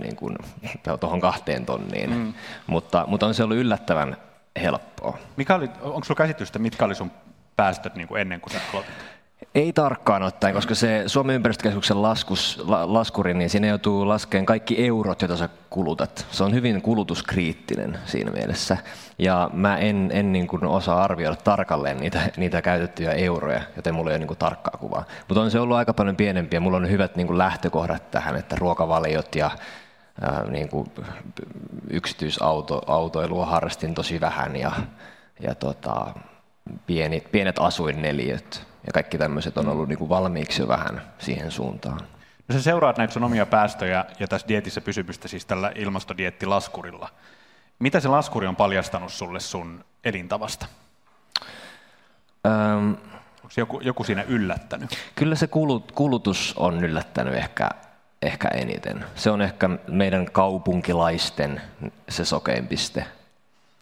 [0.00, 0.38] niin kuin
[1.00, 2.34] tuohon kahteen tonniin, mm.
[2.66, 4.16] mutta, mutta on se ollut yllättävän
[4.62, 5.18] helppoa.
[5.36, 7.10] Mikä oli, onko sinulla käsitystä, mitkä oli sun
[7.56, 8.94] päästöt niin kuin ennen kuin sä aloitit?
[9.54, 14.86] Ei tarkkaan ottaen, koska se Suomen ympäristökeskuksen laskus, la, laskuri, niin siinä joutuu laskemaan kaikki
[14.86, 16.26] eurot, joita sä kulutat.
[16.30, 18.76] Se on hyvin kulutuskriittinen siinä mielessä.
[19.18, 24.10] Ja mä en, en niin kuin osaa arvioida tarkalleen niitä, niitä käytettyjä euroja, joten mulla
[24.10, 25.04] ei ole niin kuin tarkkaa kuvaa.
[25.28, 26.60] Mutta on se ollut aika paljon pienempiä.
[26.60, 29.50] Mulla on hyvät niin kuin lähtökohdat tähän, että ruokavaliot ja
[30.20, 30.90] ää, niin kuin
[31.90, 34.72] yksityisautoilua harrastin tosi vähän ja,
[35.40, 36.06] ja tota,
[36.86, 42.00] pienet, pienet asuinneliöt ja kaikki tämmöiset on ollut niin kuin valmiiksi jo vähän siihen suuntaan.
[42.48, 47.08] No sä seuraat näitä sun omia päästöjä ja tässä dietissä pysymistä siis tällä ilmastodiettilaskurilla.
[47.78, 50.66] Mitä se laskuri on paljastanut sulle sun elintavasta?
[52.46, 52.96] Öm,
[53.48, 54.90] Onko joku, joku siinä yllättänyt?
[55.14, 55.48] Kyllä se
[55.94, 57.68] kulutus on yllättänyt ehkä,
[58.22, 59.04] ehkä eniten.
[59.14, 61.60] Se on ehkä meidän kaupunkilaisten
[62.08, 63.04] se sokein piste.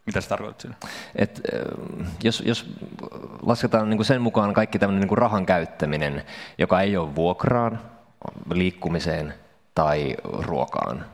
[0.07, 0.77] Mitä se tarkoittaa siinä?
[1.17, 1.41] Et,
[2.23, 2.67] jos, jos
[3.43, 6.25] lasketaan niin kuin sen mukaan kaikki tämmöinen niin kuin rahan käyttäminen,
[6.59, 7.81] joka ei ole vuokraan,
[8.51, 9.35] liikkumiseen
[9.75, 11.05] tai ruokaan,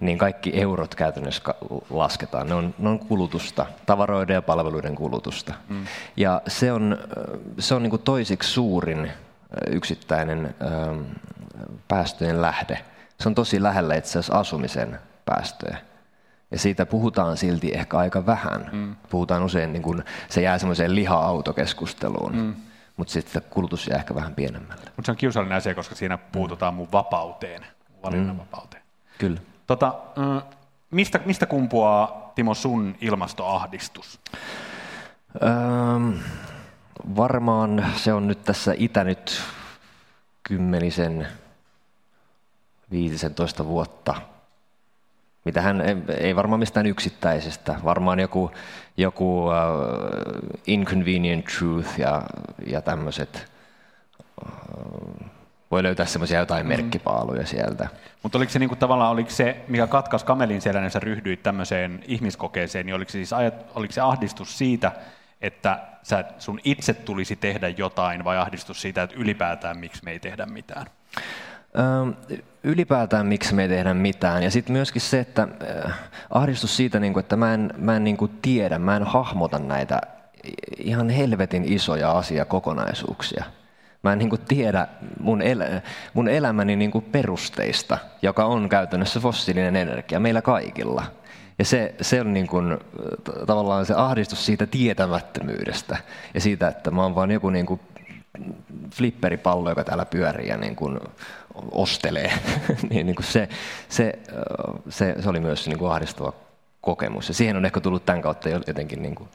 [0.00, 1.54] niin kaikki eurot käytännössä
[1.90, 2.46] lasketaan.
[2.46, 5.54] Ne on, ne on kulutusta, tavaroiden ja palveluiden kulutusta.
[5.68, 5.86] Mm.
[6.16, 6.98] Ja se on,
[7.58, 9.10] se on niin kuin toisiksi suurin
[9.70, 10.54] yksittäinen
[11.88, 12.80] päästöjen lähde.
[13.20, 15.78] Se on tosi lähellä itse asiassa asumisen päästöjä.
[16.54, 18.70] Ja siitä puhutaan silti ehkä aika vähän.
[18.72, 18.96] Mm.
[19.10, 22.36] Puhutaan usein, niin kun se jää semmoiseen liha-autokeskusteluun.
[22.36, 22.54] Mm.
[22.96, 24.84] Mutta sitten kulutus jää ehkä vähän pienemmälle.
[24.84, 27.66] Mutta se on kiusallinen asia, koska siinä puututaan mun vapauteen,
[28.02, 28.82] valinnanvapauteen.
[28.82, 29.18] Mm.
[29.18, 29.40] Kyllä.
[29.66, 29.94] Tota,
[30.90, 34.20] mistä, mistä kumpuaa, Timo, sun ilmastoahdistus?
[35.42, 36.18] Öm,
[37.16, 39.42] varmaan se on nyt tässä itänyt
[40.42, 41.26] kymmenisen,
[42.90, 44.14] 15 vuotta–
[45.44, 45.82] mitä hän
[46.18, 48.50] ei varmaan mistään yksittäisestä, varmaan joku,
[48.96, 49.52] joku uh,
[50.66, 52.22] inconvenient truth ja,
[52.66, 53.50] ja tämmöiset
[54.18, 55.30] uh,
[55.70, 57.88] voi löytää semmoisia jotain merkkipaaluja sieltä.
[58.22, 62.86] Mutta oliko se niinku tavallaan, oliko se, mikä katkas kamelin selän, sä ryhdyit tämmöiseen ihmiskokeeseen,
[62.86, 64.92] niin oliko se, siis ajat, oliko se ahdistus siitä,
[65.40, 70.18] että sä, sun itse tulisi tehdä jotain, vai ahdistus siitä, että ylipäätään miksi me ei
[70.18, 70.86] tehdä mitään?
[72.64, 74.42] Ylipäätään miksi me ei tehdä mitään.
[74.42, 75.48] Ja sitten myöskin se, että
[75.86, 75.98] äh,
[76.30, 79.58] ahdistus siitä, niin kuin, että mä en, mä en niin kuin tiedä, mä en hahmota
[79.58, 80.00] näitä
[80.78, 83.44] ihan helvetin isoja asiakokonaisuuksia.
[84.02, 84.88] Mä en niin tiedä
[85.20, 85.80] mun, el-
[86.14, 91.04] mun elämäni niin kuin perusteista, joka on käytännössä fossiilinen energia meillä kaikilla.
[91.58, 92.78] Ja se, se on niin kuin,
[93.46, 95.96] tavallaan se ahdistus siitä tietämättömyydestä
[96.34, 97.80] ja siitä, että mä oon vaan joku niin kuin
[98.94, 101.00] flipperipallo, joka täällä pyörii ja niin kuin
[101.70, 102.32] ostelee.
[102.90, 103.48] niin, niin kuin se,
[103.88, 104.18] se,
[104.88, 106.32] se, se, oli myös niin kuin ahdistava
[106.80, 107.28] kokemus.
[107.28, 109.28] Ja siihen on ehkä tullut tämän kautta jotenkin niin kuin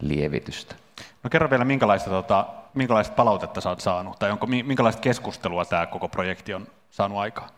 [0.00, 0.74] lievitystä.
[1.22, 5.86] No kerro vielä, minkälaista, tota, minkälaista palautetta sä oot saanut, tai onko, minkälaista keskustelua tämä
[5.86, 7.50] koko projekti on saanut aikaan?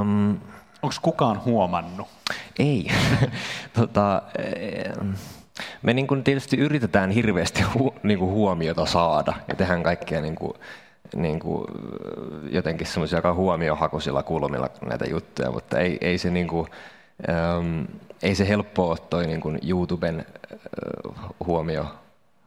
[0.00, 0.38] Um,
[0.82, 2.08] Onko kukaan huomannut?
[2.58, 2.86] Ei.
[3.78, 4.22] tota,
[5.82, 10.34] me niin kuin tietysti yritetään hirveästi hu, niin kuin huomiota saada ja tehdään kaikkea niin
[10.34, 10.52] kuin,
[11.14, 11.64] niin kuin,
[12.50, 16.68] jotenkin semmoisia aika huomiohakuisilla kulmilla näitä juttuja, mutta ei, ei se niin kuin,
[17.28, 17.82] ähm,
[18.22, 21.14] ei se helppo ole toi niin kuin YouTuben äh,
[21.46, 21.86] huomio,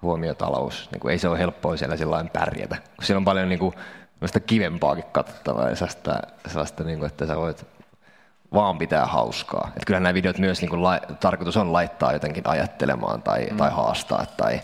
[0.01, 0.89] huomiotalous.
[0.91, 3.73] Niin kuin, ei se ole helppoa siellä sillä pärjätä, kun siellä on paljon niin kuin,
[4.45, 7.65] kivempaakin katsottavaa ja sellaista, sellaista niin kuin, että sä voit
[8.53, 9.71] vaan pitää hauskaa.
[9.77, 13.57] Et kyllähän nämä videot myös niin kuin la, tarkoitus on laittaa jotenkin ajattelemaan tai, mm.
[13.57, 14.61] tai haastaa tai,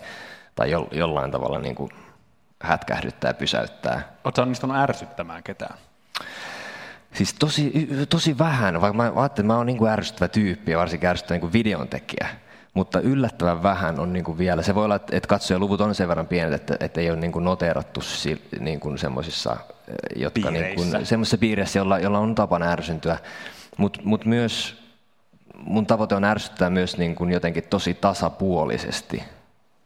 [0.54, 1.90] tai jo, jollain tavalla niin kuin
[2.60, 4.02] hätkähdyttää ja pysäyttää.
[4.24, 5.78] Oletko onnistunut ärsyttämään ketään?
[7.14, 10.78] Siis tosi, tosi vähän, vaikka mä ajattelin, että mä oon niin kuin ärsyttävä tyyppi ja
[10.78, 12.28] varsinkin ärsyttävä niin videon tekijä.
[12.74, 14.62] Mutta yllättävän vähän on niin kuin vielä.
[14.62, 17.44] Se voi olla, että katsojaluvut on sen verran pienet, että, että ei ole niin kuin
[17.44, 18.00] noteerattu
[18.60, 19.56] niin kuin semmoisissa
[20.16, 23.18] jotka niin kuin, semmoisissa piireissä, jolla, jolla on tapana ärsyntyä.
[23.78, 24.82] Mutta mut myös
[25.56, 29.22] mun tavoite on ärsyttää myös niin kuin jotenkin tosi tasapuolisesti.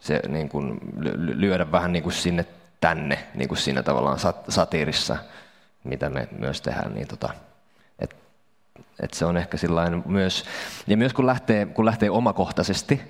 [0.01, 0.81] Se niin kuin
[1.17, 2.45] lyödä vähän niin kuin sinne
[2.81, 5.17] tänne, niin kuin siinä tavallaan sat, satiirissa,
[5.85, 6.95] mitä me myös tehdään.
[6.95, 7.29] Niin tota,
[7.99, 8.17] et,
[9.01, 10.45] et se on ehkä sillain myös,
[10.87, 13.01] ja myös kun lähtee, kun lähtee omakohtaisesti,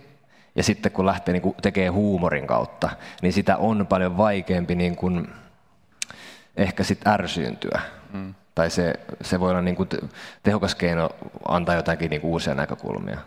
[0.55, 2.91] ja sitten kun lähtee niin kuin tekee huumorin kautta,
[3.23, 5.29] niin sitä on paljon vaikeampi niin kuin,
[6.57, 7.81] ehkä sit ärsyyntyä.
[8.13, 9.89] Mm tai se, se voi olla niin kuin
[10.43, 11.11] tehokas keino
[11.49, 13.19] antaa jotakin niin kuin uusia näkökulmia.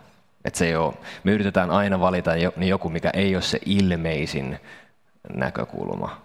[0.44, 4.58] Et se ei ole, me yritetään aina valita niin joku, mikä ei ole se ilmeisin
[5.34, 6.22] näkökulma,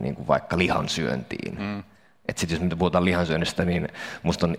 [0.00, 1.58] niin kuin vaikka lihansyöntiin.
[1.58, 1.82] Mm.
[2.28, 3.88] Et sit jos me puhutaan lihansyönnistä, niin
[4.22, 4.56] musta on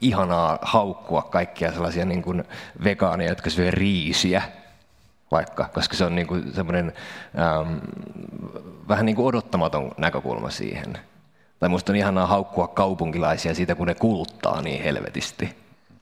[0.00, 2.44] ihanaa haukkua kaikkia sellaisia niin kuin
[2.84, 4.42] vegaaneja, jotka syö riisiä,
[5.30, 6.92] vaikka, koska se on niin kuin semmoinen
[7.38, 7.74] ähm,
[8.88, 10.98] vähän niin kuin odottamaton näkökulma siihen.
[11.62, 15.56] Tai musta on ihanaa haukkua kaupunkilaisia siitä, kun ne kuluttaa niin helvetisti.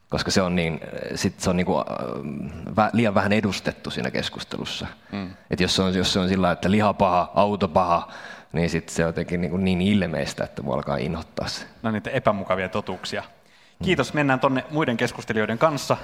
[0.08, 0.80] Koska se on, niin,
[1.14, 4.86] sit se on niinku, äh, liian vähän edustettu siinä keskustelussa.
[5.12, 5.30] Mm.
[5.50, 8.08] Et jos, se on, jos se on sillä että liha paha, auto paha,
[8.52, 11.66] niin sit se on jotenkin niin, niin ilmeistä, että mua alkaa inhottaa se.
[11.82, 13.22] No niitä epämukavia totuuksia.
[13.84, 15.96] Kiitos, mennään tonne muiden keskustelijoiden kanssa.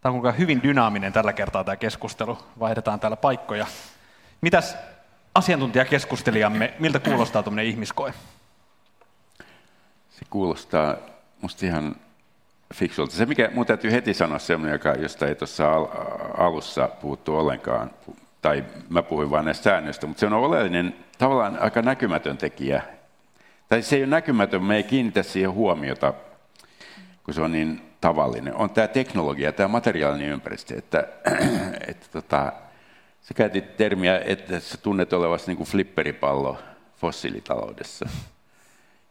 [0.00, 2.38] Tämä on hyvin dynaaminen tällä kertaa tämä keskustelu.
[2.60, 3.66] Vaihdetaan täällä paikkoja.
[4.40, 4.76] Mitäs
[5.34, 8.14] asiantuntijakeskustelijamme, miltä kuulostaa tuommoinen ihmiskoe?
[10.18, 10.96] Se kuulostaa
[11.40, 11.96] musta ihan
[12.74, 13.14] fiksulta.
[13.14, 15.88] Se, mikä mun täytyy heti sanoa semmoinen, josta ei tuossa al-
[16.38, 17.90] alussa puhuttu ollenkaan,
[18.42, 22.82] tai mä puhuin vain näistä säännöistä, mutta se on oleellinen, tavallaan aika näkymätön tekijä.
[23.68, 26.14] Tai se ei ole näkymätön, me ei kiinnitä siihen huomiota,
[27.24, 28.54] kun se on niin tavallinen.
[28.54, 31.08] On tämä teknologia, tämä materiaalinen ympäristö, että,
[31.90, 32.52] että tota,
[33.22, 36.58] sä käytit termiä, että sä tunnet olevasi niin kuin flipperipallo
[36.96, 38.08] fossiilitaloudessa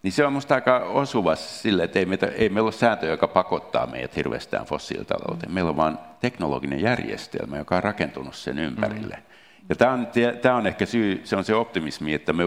[0.04, 3.28] niin se on minusta aika osuva sille, että ei, meitä, ei meillä ole sääntö, joka
[3.28, 5.52] pakottaa meidät hirveästään fossiilitalouteen.
[5.52, 9.16] Meillä on vain teknologinen järjestelmä, joka on rakentunut sen ympärille.
[9.16, 9.34] Mm.
[9.70, 10.08] Ja tämä on,
[10.42, 12.44] tämä on ehkä syy, se on se optimismi, että me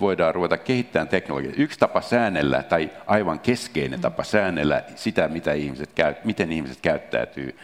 [0.00, 1.54] voidaan ruveta kehittämään teknologiaa.
[1.56, 7.58] Yksi tapa säännellä, tai aivan keskeinen tapa säännellä sitä, mitä ihmiset käy, miten ihmiset käyttäytyy,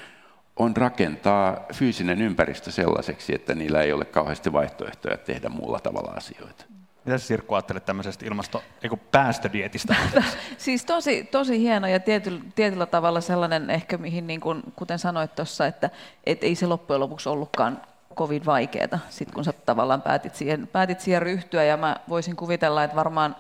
[0.56, 6.77] on rakentaa fyysinen ympäristö sellaiseksi, että niillä ei ole kauheasti vaihtoehtoja tehdä muulla tavalla asioita.
[7.08, 9.96] Mitä Sirkku ajattelet tämmöisestä ilmasto, eiku päästödietistä?
[10.58, 15.34] siis tosi, tosi hieno ja tietyllä, tietyllä tavalla sellainen ehkä, mihin niin kuin, kuten sanoit
[15.34, 15.90] tuossa, että
[16.24, 17.82] et ei se loppujen lopuksi ollutkaan
[18.14, 22.84] kovin vaikeaa, sit kun sä tavallaan päätit siihen, päätit siihen ryhtyä ja mä voisin kuvitella,
[22.84, 23.36] että varmaan,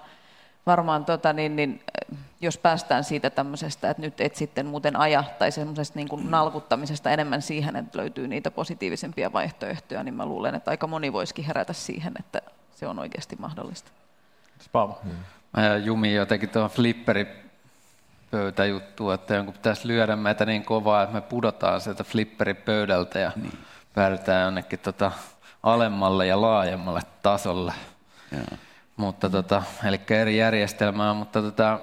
[0.66, 1.82] varmaan tota, niin, niin,
[2.40, 7.10] jos päästään siitä tämmöisestä, että nyt et sitten muuten aja tai semmoisesta niin kuin nalkuttamisesta
[7.10, 11.72] enemmän siihen, että löytyy niitä positiivisempia vaihtoehtoja, niin mä luulen, että aika moni voisikin herätä
[11.72, 12.42] siihen, että
[12.78, 13.90] se on oikeasti mahdollista.
[14.72, 15.00] Paavo.
[15.56, 21.20] Mä ja Jumi jotenkin tuohon flipperipöytäjuttuun, että jonkun pitäisi lyödä meitä niin kovaa, että me
[21.20, 23.58] pudotaan sieltä flipperipöydältä ja niin.
[23.94, 25.12] päädytään jonnekin tota
[25.62, 27.72] alemmalle ja laajemmalle tasolle.
[28.32, 28.38] Ja.
[28.96, 31.80] Mutta tota, eli eri järjestelmää, mutta tota,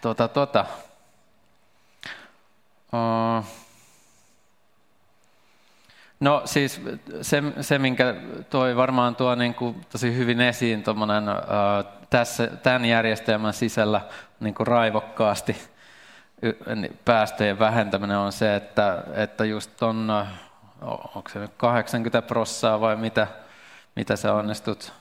[0.00, 0.66] tota, tota,
[2.92, 3.44] uh,
[6.20, 6.80] No siis
[7.22, 8.14] se, se minkä
[8.50, 14.00] toi varmaan tuo niin kuin tosi hyvin esiin uh, tässä, tämän järjestelmän sisällä
[14.40, 15.56] niin kuin raivokkaasti
[16.74, 20.26] niin päästöjen vähentäminen on se, että, että just on,
[21.14, 23.26] onko se nyt 80 prossaa vai mitä,
[23.96, 24.92] mitä sä onnistut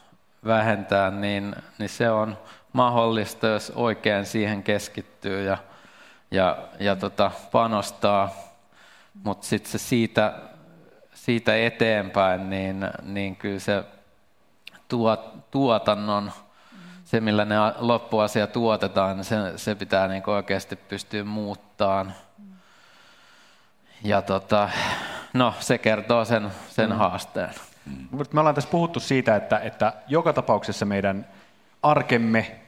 [0.46, 2.38] vähentää, niin, niin se on
[2.74, 5.58] mahdollista, jos oikein siihen keskittyy ja,
[6.32, 8.36] ja, ja tota, panostaa.
[9.24, 10.34] Mutta sitten se siitä
[11.26, 13.84] siitä eteenpäin, niin, niin kyllä se
[14.88, 16.32] tuot, tuotannon,
[17.06, 22.14] se millä ne loppuasia tuotetaan, niin se, se pitää niin oikeasti pystyä muuttamaan.
[24.04, 24.70] Ja tota,
[25.34, 26.96] no, se kertoo sen, sen mm.
[26.96, 27.50] haasteen.
[27.86, 28.20] Mm.
[28.34, 31.28] Me ollaan tässä puhuttu siitä, että, että joka tapauksessa meidän
[31.84, 32.60] arkemme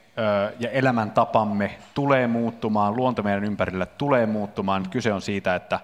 [0.58, 4.90] ja elämäntapamme tulee muuttumaan, luonto meidän ympärillä tulee muuttumaan.
[4.90, 5.80] Kyse on siitä, että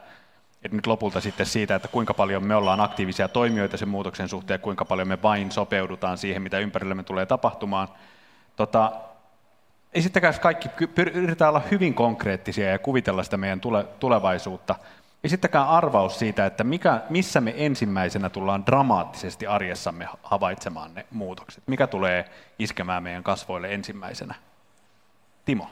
[0.65, 4.61] että nyt lopulta sitten siitä, että kuinka paljon me ollaan aktiivisia toimijoita sen muutoksen suhteen,
[4.61, 7.89] kuinka paljon me vain sopeudutaan siihen, mitä ympärillämme tulee tapahtumaan.
[8.57, 8.93] Tota,
[9.93, 10.69] esittäkää kaikki,
[11.15, 14.75] yritetään olla hyvin konkreettisia ja kuvitella sitä meidän tule, tulevaisuutta.
[15.25, 21.62] Esittäkää arvaus siitä, että mikä, missä me ensimmäisenä tullaan dramaattisesti arjessamme havaitsemaan ne muutokset.
[21.67, 22.25] Mikä tulee
[22.59, 24.35] iskemään meidän kasvoille ensimmäisenä?
[25.45, 25.71] Timo.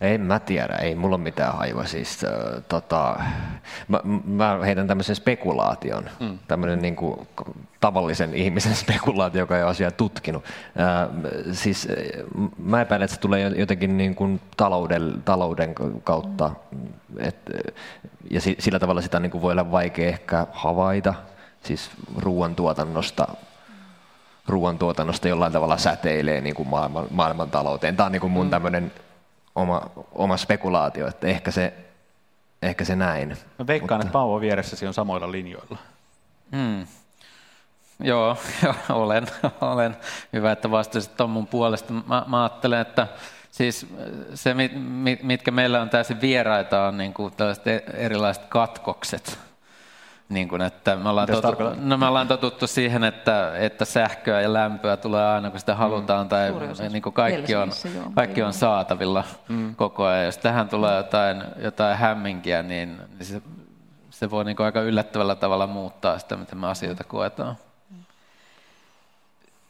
[0.00, 1.84] En mä tiedä, ei mulla ole mitään haiva.
[1.84, 2.30] Siis, äh,
[2.68, 3.20] tota,
[3.88, 6.38] mä, mä heitän tämmöisen spekulaation, mm.
[6.48, 7.28] tämmöinen niin kuin,
[7.80, 10.44] tavallisen ihmisen spekulaatio, joka ei ole asiaa tutkinut.
[10.44, 11.08] Äh,
[11.52, 11.88] siis
[12.58, 15.74] mä epäilen, että se tulee jotenkin niin kuin talouden, talouden
[16.04, 16.50] kautta,
[17.18, 17.36] et,
[18.30, 21.14] ja sillä tavalla sitä niin kuin voi olla vaikea ehkä havaita,
[21.62, 23.28] siis ruoantuotannosta
[24.48, 27.96] ruoantuotannosta jollain tavalla säteilee niin kuin maailman, maailman talouteen.
[27.96, 28.50] Tämä on niin kuin mun mm.
[28.50, 28.92] tämmöinen
[29.58, 31.74] oma, oma spekulaatio, että ehkä se,
[32.62, 33.28] ehkä se näin.
[33.58, 34.06] Mä veikkaan, Mutta...
[34.06, 35.78] että Paavo vieressäsi on samoilla linjoilla.
[36.56, 36.86] Hmm.
[38.00, 39.26] Joo, jo, olen,
[39.60, 39.96] olen.
[40.32, 41.92] Hyvä, että vastasit tuon mun puolesta.
[41.92, 43.06] Mä, mä ajattelen, että
[43.50, 43.86] siis
[44.34, 44.54] se,
[45.22, 49.47] mitkä meillä on täysin vieraita, on niin kuin tällaiset e-, erilaiset katkokset
[50.28, 54.52] niin kuin, että me, ollaan totu, no, me ollaan totuttu siihen, että, että sähköä ja
[54.52, 55.78] lämpöä tulee aina, kun sitä mm.
[55.78, 56.28] halutaan, mm.
[56.28, 56.52] tai
[56.92, 57.70] niin kuin kaikki, on,
[58.14, 59.74] kaikki on saatavilla mm.
[59.74, 60.24] koko ajan.
[60.24, 63.42] Jos tähän tulee jotain, jotain hämminkiä, niin, niin se,
[64.10, 67.56] se voi niin kuin aika yllättävällä tavalla muuttaa sitä, miten me asioita koetaan.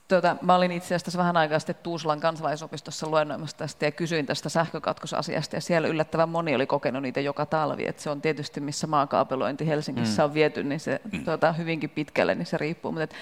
[0.09, 4.49] Tuota, mä olin itse asiassa vähän aikaa sitten Tuusulan kansalaisopistossa luennoimassa tästä ja kysyin tästä
[4.49, 7.87] sähkökatkosasiasta ja siellä yllättävän moni oli kokenut niitä joka talvi.
[7.87, 10.25] Et se on tietysti missä maakaapelointi Helsingissä mm.
[10.25, 11.25] on viety, niin se mm.
[11.25, 12.93] tuota, hyvinkin pitkälle, niin se riippuu.
[12.93, 13.17] Mutta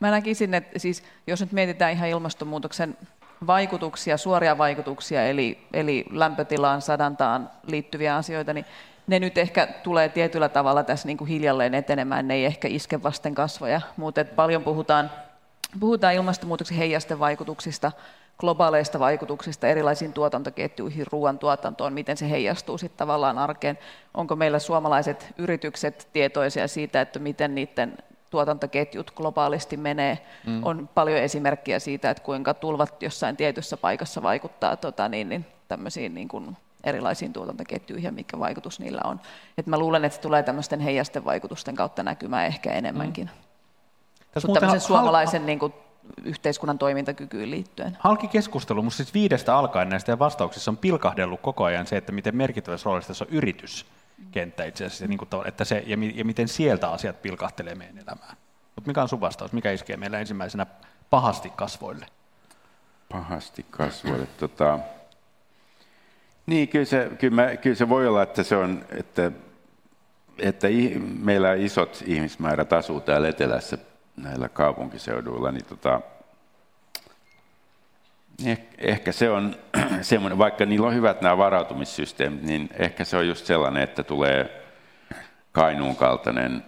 [0.00, 2.96] mä näkisin, että siis, jos nyt mietitään ihan ilmastonmuutoksen
[3.46, 8.66] vaikutuksia, suoria vaikutuksia, eli, eli lämpötilaan, sadantaan liittyviä asioita, niin
[9.06, 13.02] ne nyt ehkä tulee tietyllä tavalla tässä niin kuin hiljalleen etenemään, ne ei ehkä iske
[13.02, 15.10] vasten kasvoja, mutta paljon puhutaan
[15.80, 17.92] Puhutaan ilmastonmuutoksen heijasten vaikutuksista,
[18.38, 23.78] globaaleista vaikutuksista erilaisiin tuotantoketjuihin, ruoantuotantoon, miten se heijastuu sitten tavallaan arkeen.
[24.14, 27.98] Onko meillä suomalaiset yritykset tietoisia siitä, että miten niiden
[28.30, 30.18] tuotantoketjut globaalisti menee.
[30.46, 30.64] Mm.
[30.64, 36.14] On paljon esimerkkejä siitä, että kuinka tulvat jossain tietyssä paikassa vaikuttaa tota, niin, niin, tämmöisiin
[36.14, 39.20] niin kuin erilaisiin tuotantoketjuihin ja mikä vaikutus niillä on.
[39.58, 43.24] Et mä luulen, että se tulee tämmöisten heijasten vaikutusten kautta näkymään ehkä enemmänkin.
[43.24, 43.51] Mm.
[44.32, 45.72] Tässä Mutta tämmöisen hal- suomalaisen niin kuin,
[46.24, 47.96] yhteiskunnan toimintakykyyn liittyen.
[48.00, 52.36] Halki keskustelu, mutta siis viidestä alkaen näistä vastauksissa on pilkahdellut koko ajan se, että miten
[52.36, 56.90] merkittävässä roolissa tässä on yrityskenttä itse asiassa, niin kuin, että se, ja, ja miten sieltä
[56.90, 58.36] asiat pilkahtelee meidän elämään.
[58.74, 59.52] Mutta mikä on sun vastaus?
[59.52, 60.66] Mikä iskee meillä ensimmäisenä
[61.10, 62.06] pahasti kasvoille?
[63.12, 64.26] Pahasti kasvoille.
[64.26, 64.78] tota,
[66.46, 69.32] niin, kyllä se, kyllä, mä, kyllä se voi olla, että se on, että,
[70.38, 70.68] että
[71.18, 73.78] meillä isot ihmismäärät asuu täällä etelässä
[74.16, 76.00] näillä kaupunkiseuduilla, niin tota,
[78.78, 79.56] ehkä se on
[80.02, 84.62] semmoinen, vaikka niillä on hyvät nämä varautumissysteemit, niin ehkä se on just sellainen, että tulee
[85.52, 86.64] Kainuun kaltainen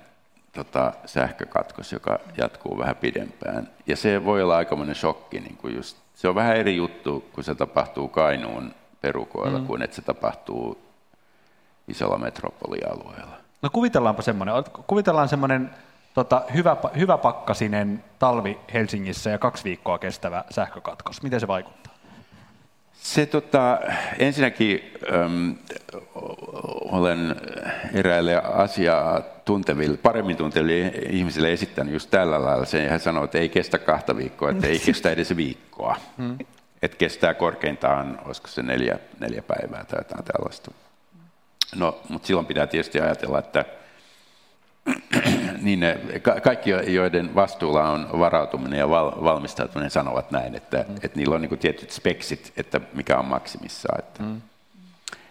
[0.52, 3.68] tota, sähkökatkos, joka jatkuu vähän pidempään.
[3.86, 5.40] Ja se voi olla aikamoinen shokki.
[5.40, 9.66] Niin kuin just, se on vähän eri juttu, kun se tapahtuu Kainuun perukoilla, mm.
[9.66, 10.78] kuin että se tapahtuu
[11.88, 13.36] isolla metropolialueella.
[13.62, 14.54] No kuvitellaanpa semmoinen,
[14.86, 15.70] kuvitellaan semmoinen
[16.14, 21.22] tota, hyvä, hyvä pakkasinen talvi Helsingissä ja kaksi viikkoa kestävä sähkökatkos.
[21.22, 21.94] Miten se vaikuttaa?
[22.92, 23.78] Se tota,
[24.18, 25.54] ensinnäkin äm,
[26.84, 27.36] olen
[27.94, 33.38] eräille asiaa tunteville, paremmin tunteville ihmisille esittänyt just tällä lailla sen, ja hän sanoi, että
[33.38, 35.96] ei kestä kahta viikkoa, että ei kestä edes viikkoa.
[36.18, 36.38] Hmm.
[36.82, 40.70] Että kestää korkeintaan, olisiko se neljä, neljä päivää tai jotain tällaista.
[41.74, 43.64] No, mutta silloin pitää tietysti ajatella, että
[45.62, 45.98] niin ne,
[46.42, 50.94] kaikki, joiden vastuulla on varautuminen ja val, valmistautuminen, sanovat näin, että, mm.
[51.02, 53.88] että niillä on niin tietyt speksit, että mikä on maksimissa.
[53.98, 54.40] Että mm.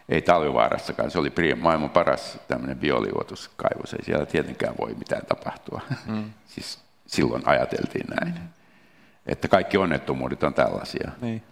[0.10, 5.82] Ei talvivaarassakaan, se oli maailman paras tämmöinen bioliuotuskaivos, ei siellä tietenkään voi mitään tapahtua.
[6.08, 6.24] Mm.
[6.56, 8.34] siis silloin ajateltiin näin.
[8.34, 8.48] Mm.
[9.26, 11.12] Että kaikki onnettomuudet on tällaisia.
[11.22, 11.44] Niin.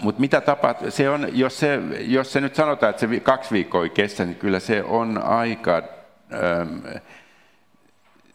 [0.00, 3.88] Mutta mitä tapahtuu, se on, jos, se, jos se nyt sanotaan, että se kaksi viikkoa
[3.88, 5.82] kestä, niin kyllä se on aika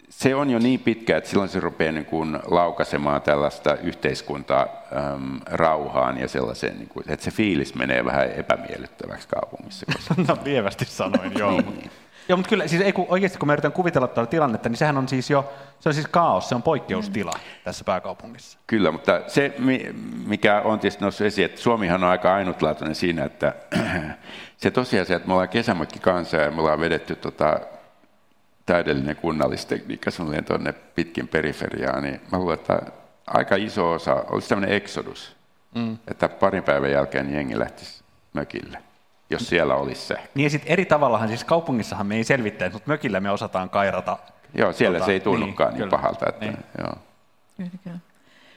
[0.10, 5.40] se on jo niin pitkä, että silloin se rupeaa niin kuin laukaisemaan tällaista yhteiskuntaa äm,
[5.46, 9.86] rauhaan ja sellaiseen, niin kuin, että se fiilis menee vähän epämiellyttäväksi kaupungissa.
[9.86, 10.16] Koska...
[10.28, 11.52] no lievästi sanoin, joo.
[11.52, 11.92] niin.
[12.30, 14.98] Joo, mutta kyllä siis ei, kun oikeasti kun me yritän kuvitella tuota tilannetta, niin sehän
[14.98, 17.64] on siis jo, se on siis kaos, se on poikkeustila mm.
[17.64, 18.60] tässä pääkaupungissa.
[18.68, 19.54] Kyllä, mutta se,
[20.28, 23.54] mikä on tietysti noussut esiin, että Suomihan on aika ainutlaatuinen siinä, että
[24.58, 27.60] se tosiasia, että me ollaan kesämökki kanssa ja me ollaan vedetty tota
[28.66, 32.82] täydellinen kunnallistekniikka suunnilleen tuonne pitkin periferiaan, niin mä luulen, että
[33.28, 35.36] aika iso osa olisi tämmöinen exodus,
[35.76, 35.98] mm.
[36.08, 38.04] että parin päivän jälkeen jengi lähtisi
[38.34, 38.78] mökille,
[39.30, 40.16] jos siellä olisi se.
[40.36, 44.18] Niin ja sitten eri tavallahan, siis kaupungissahan me ei selvittäisi, mutta mökillä me osataan kairata.
[44.54, 46.26] Joo, siellä tota, se ei tunnukaan niin, niin pahalta.
[46.30, 46.58] Että, niin.
[46.78, 46.96] joo.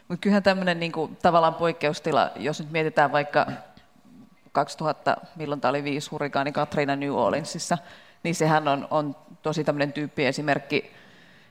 [0.08, 3.46] Mutta kyllähän tämmöinen niinku, tavallaan poikkeustila, jos nyt mietitään vaikka
[4.52, 7.78] 2000, milloin tämä oli viisi hurrikaani Katrina New Orleansissa,
[8.22, 9.16] niin sehän on, on
[9.46, 10.90] tosi tämmöinen tyyppiesimerkki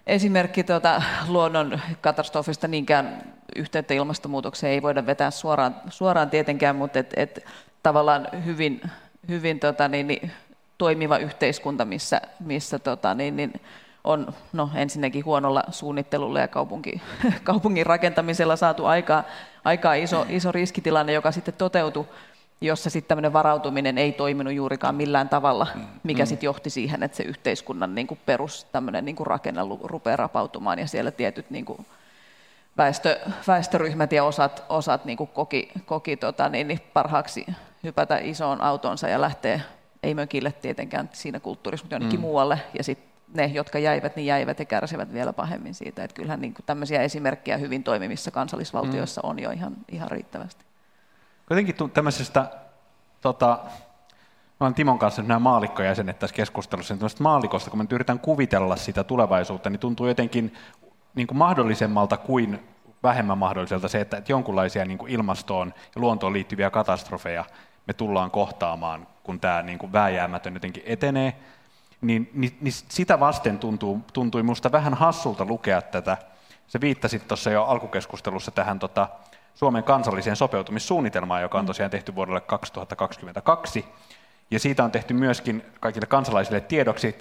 [0.08, 7.14] esimerkki tuota, luonnon katastrofista niinkään yhteyttä ilmastonmuutokseen ei voida vetää suoraan, suoraan tietenkään, mutta et,
[7.18, 7.46] et,
[7.84, 8.82] tavallaan hyvin,
[9.28, 10.32] hyvin tota, niin, niin,
[10.78, 13.62] toimiva yhteiskunta, missä, missä tota, niin, niin,
[14.04, 17.02] on no, ensinnäkin huonolla suunnittelulla ja kaupunki,
[17.44, 19.24] kaupungin rakentamisella saatu aikaa,
[19.64, 22.06] aikaa iso, iso riskitilanne, joka sitten toteutui
[22.62, 25.68] jossa sitten tämmöinen varautuminen ei toiminut juurikaan millään tavalla,
[26.04, 26.28] mikä mm.
[26.28, 30.80] sitten johti siihen, että se yhteiskunnan niin kuin perus tämmöinen niin kuin rakenne rupeaa rapautumaan
[30.80, 31.86] ja siellä tietyt niin kuin
[32.78, 37.46] väestö, väestöryhmät ja osat, osat niin kuin koki, koki tota, niin, niin parhaaksi
[37.84, 39.60] hypätä isoon autonsa ja lähteä,
[40.04, 42.22] ei mökille tietenkään siinä kulttuurissa, mutta jonnekin mm.
[42.22, 46.04] muualle, ja sitten ne, jotka jäivät, niin jäivät ja kärsivät vielä pahemmin siitä.
[46.04, 49.30] Että kyllähän niin kuin tämmöisiä esimerkkejä hyvin toimivissa kansallisvaltioissa mm.
[49.30, 50.66] on jo ihan, ihan riittävästi.
[51.48, 52.52] Kuitenkin tämmöisestä,
[53.22, 53.60] tota,
[54.60, 59.04] mä olen Timon kanssa nämä maalikko-jäsenet tässä keskustelussa, niin maalikosta, kun mä yritän kuvitella sitä
[59.04, 60.54] tulevaisuutta, niin tuntuu jotenkin
[61.16, 62.60] niin kuin mahdollisemmalta kuin
[63.04, 67.46] vähemmän mahdolliselta se, että, että jonkunlaisia niin kuin ilmastoon ja luontoon liittyviä katastrofeja
[67.88, 71.36] me tullaan kohtaamaan, kun tämä niin kuin vääjäämätön jotenkin etenee,
[72.02, 76.18] niin, niin, niin sitä vasten tuntuu, tuntui minusta vähän hassulta lukea tätä.
[76.68, 79.10] Se viittasit tuossa jo alkukeskustelussa tähän tota,
[79.56, 81.68] Suomen kansalliseen sopeutumissuunnitelmaan, joka on mm.
[81.68, 83.86] tosiaan tehty vuodelle 2022.
[84.52, 87.16] Ja siitä on tehty myöskin kaikille kansalaisille tiedoksi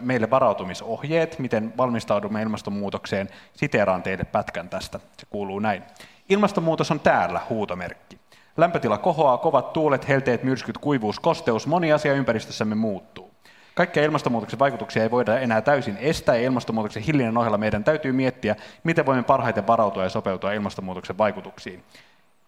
[0.00, 3.28] meille varautumisohjeet, miten valmistaudumme ilmastonmuutokseen.
[3.52, 4.98] Siteeraan teille pätkän tästä.
[4.98, 5.82] Se kuuluu näin.
[6.28, 8.18] Ilmastonmuutos on täällä, huutomerkki.
[8.56, 13.27] Lämpötila kohoaa, kovat tuulet, helteet, myrskyt, kuivuus, kosteus, moni asia ympäristössämme muuttuu.
[13.78, 18.56] Kaikkia ilmastonmuutoksen vaikutuksia ei voida enää täysin estää ja ilmastonmuutoksen hillinnän ohella meidän täytyy miettiä,
[18.84, 21.84] miten voimme parhaiten varautua ja sopeutua ilmastonmuutoksen vaikutuksiin.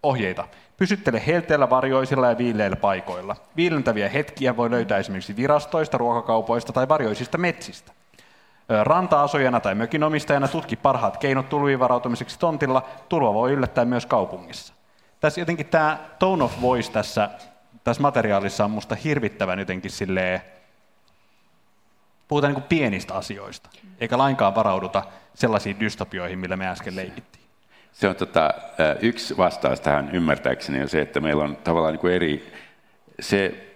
[0.03, 0.47] Ohjeita.
[0.77, 3.35] Pysyttele helteillä, varjoisilla ja viileillä paikoilla.
[3.55, 7.91] Viilentäviä hetkiä voi löytää esimerkiksi virastoista, ruokakaupoista tai varjoisista metsistä.
[8.83, 12.85] Ranta-asujana tai mökinomistajana tutki parhaat keinot tulviin varautumiseksi tontilla.
[13.09, 14.73] Tulva voi yllättää myös kaupungissa.
[15.19, 17.29] Tässä jotenkin tämä tone of voice tässä,
[17.83, 20.41] tässä materiaalissa on musta hirvittävän jotenkin silleen,
[22.31, 23.69] puhutaan niin pienistä asioista,
[23.99, 25.03] eikä lainkaan varauduta
[25.33, 27.45] sellaisiin dystopioihin, millä me äsken leikittiin.
[27.91, 28.53] Se on tota,
[29.01, 32.53] yksi vastaus tähän ymmärtääkseni on se, että meillä on tavallaan niin eri,
[33.19, 33.73] se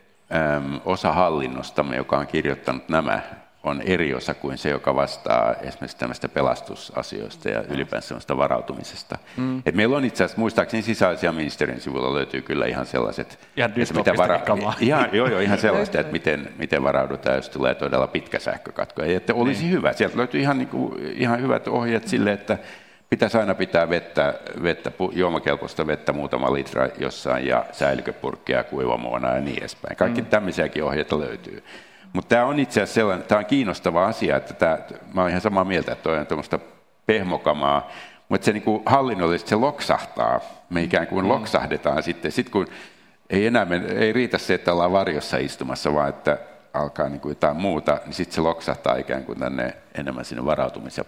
[0.56, 3.20] äm, osa hallinnostamme, joka on kirjoittanut nämä
[3.66, 9.18] on eri osa kuin se, joka vastaa esimerkiksi tämmöistä pelastusasioista ja ylipäänsä sellaista varautumisesta.
[9.38, 9.61] Mm.
[9.66, 13.39] Et meillä on itse asiassa, muistaakseni sisäisiä ministerin sivulla löytyy kyllä ihan sellaiset...
[13.57, 14.41] Ihan että mitä vara-
[14.80, 19.03] ihan, joo, joo, ihan sellaista, että miten, miten varaudutaan, jos tulee todella pitkä sähkökatko.
[19.03, 19.72] Ja että olisi niin.
[19.72, 19.93] hyvä.
[19.93, 22.57] Sieltä löytyy ihan, niin kuin, ihan hyvät ohjeet sille, että
[23.09, 29.57] pitäisi aina pitää vettä, vettä juomakelpoista vettä muutama litra jossain ja säilykepurkkia kuivamuona ja niin
[29.57, 29.95] edespäin.
[29.95, 30.28] Kaikki mm.
[30.28, 31.63] tämmöisiäkin ohjeita löytyy.
[32.16, 34.78] Mutta tämä on itse asiassa sellainen, tämä on kiinnostava asia, että tämä,
[35.13, 36.59] mä olen ihan samaa mieltä, että on tuommoista
[37.05, 37.89] pehmokamaa,
[38.30, 40.39] mutta se niin kuin hallinnollisesti se loksahtaa.
[40.70, 41.30] Me ikään kuin mm.
[41.30, 42.68] loksahdetaan sitten, sitten kun
[43.30, 46.38] ei enää ei riitä se, että ollaan varjossa istumassa, vaan että
[46.76, 50.97] alkaa niin kuin jotain muuta, niin sitten se loksahtaa ikään kuin tänne enemmän sinne varautumis-
[50.97, 51.03] ja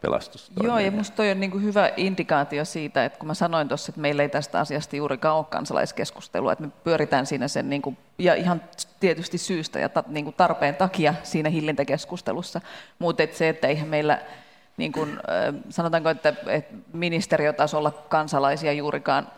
[0.00, 0.52] pelastus.
[0.62, 3.90] Joo, ja minusta toi on niin kuin hyvä indikaatio siitä, että kun mä sanoin tuossa,
[3.90, 7.98] että meillä ei tästä asiasta juurikaan ole kansalaiskeskustelua, että me pyöritään siinä sen, niin kuin,
[8.18, 8.62] ja ihan
[9.00, 12.60] tietysti syystä ja ta, niin kuin tarpeen takia siinä hillintäkeskustelussa,
[12.98, 14.18] mutta että se, että eihän meillä
[14.76, 15.18] niin kuin,
[15.68, 19.28] sanotaanko, että, että ministeriötasolla kansalaisia juurikaan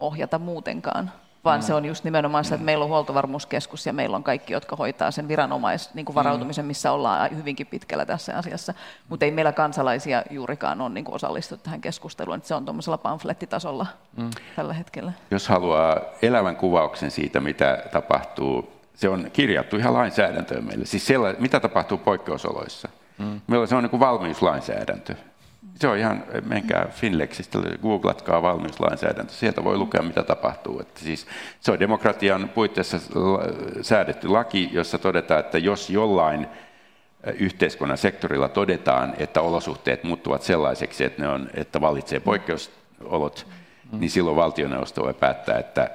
[0.00, 1.12] ohjata muutenkaan,
[1.44, 1.62] vaan mm.
[1.62, 5.10] se on just nimenomaan se, että meillä on huoltovarmuuskeskus ja meillä on kaikki, jotka hoitaa
[5.10, 8.74] sen viranomais niin kuin varautumisen, missä ollaan hyvinkin pitkällä tässä asiassa.
[9.08, 13.86] Mutta ei meillä kansalaisia juurikaan ole niin osallistuttu tähän keskusteluun, että se on tuommoisella pamflettitasolla
[14.16, 14.30] mm.
[14.56, 15.12] tällä hetkellä.
[15.30, 20.86] Jos haluaa elävän kuvauksen siitä, mitä tapahtuu, se on kirjattu ihan lainsäädäntöön meille.
[20.86, 22.88] Siis mitä tapahtuu poikkeusoloissa.
[23.18, 23.40] Mm.
[23.46, 25.14] Meillä se on niin kuin valmiuslainsäädäntö.
[25.74, 30.80] Se on ihan, menkää Finlexistä, googlatkaa valmiuslainsäädäntö, sieltä voi lukea mitä tapahtuu.
[30.80, 31.26] Että siis,
[31.60, 32.98] se on demokratian puitteissa
[33.82, 36.48] säädetty laki, jossa todetaan, että jos jollain
[37.38, 43.46] yhteiskunnan sektorilla todetaan, että olosuhteet muuttuvat sellaiseksi, että, ne on, että valitsee poikkeusolot,
[43.92, 44.00] mm.
[44.00, 45.90] niin silloin valtioneuvosto voi päättää, että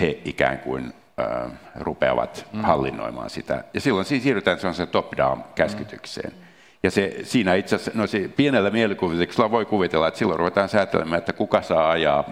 [0.00, 2.60] he ikään kuin äh, rupeavat mm.
[2.60, 3.64] hallinnoimaan sitä.
[3.74, 6.32] Ja silloin siinä siirrytään sellaiseen top-down käskytykseen.
[6.32, 6.51] Mm.
[6.82, 11.18] Ja se, siinä itse asiassa, no se pienellä mielikuvituksella voi kuvitella, että silloin ruvetaan säätelemään,
[11.18, 12.24] että kuka saa ajaa,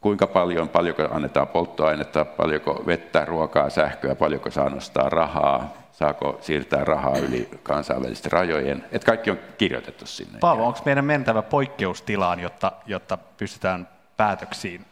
[0.00, 6.84] kuinka paljon, paljonko annetaan polttoainetta, paljonko vettä, ruokaa, sähköä, paljonko saa nostaa rahaa, saako siirtää
[6.84, 8.84] rahaa yli kansainvälisten rajojen.
[8.92, 10.38] Että kaikki on kirjoitettu sinne.
[10.38, 14.84] Paavo, onko meidän mentävä poikkeustilaan, jotta, jotta pystytään päätöksiin,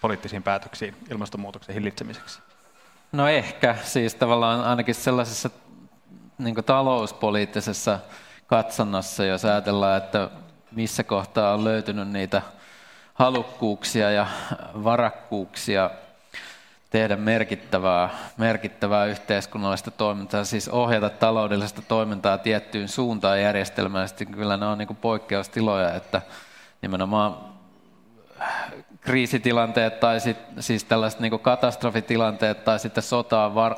[0.00, 2.40] poliittisiin päätöksiin ilmastonmuutoksen hillitsemiseksi?
[3.12, 5.50] No ehkä, siis tavallaan ainakin sellaisessa
[6.38, 7.98] niin talouspoliittisessa
[8.46, 10.30] katsonnassa, jos ajatellaan, että
[10.72, 12.42] missä kohtaa on löytynyt niitä
[13.14, 14.26] halukkuuksia ja
[14.84, 15.90] varakkuuksia
[16.90, 24.26] tehdä merkittävää, merkittävää yhteiskunnallista toimintaa, siis ohjata taloudellista toimintaa tiettyyn suuntaan järjestelmällisesti.
[24.26, 26.22] Kyllä ne on niin poikkeustiloja, että
[26.82, 27.36] nimenomaan
[29.00, 33.76] kriisitilanteet tai sit, siis tällaiset niin katastrofitilanteet tai sitten sotaan var,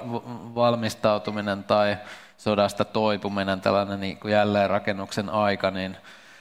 [0.55, 1.97] valmistautuminen tai
[2.41, 5.97] sodasta toipuminen, tällainen niin kuin jälleenrakennuksen aika, niin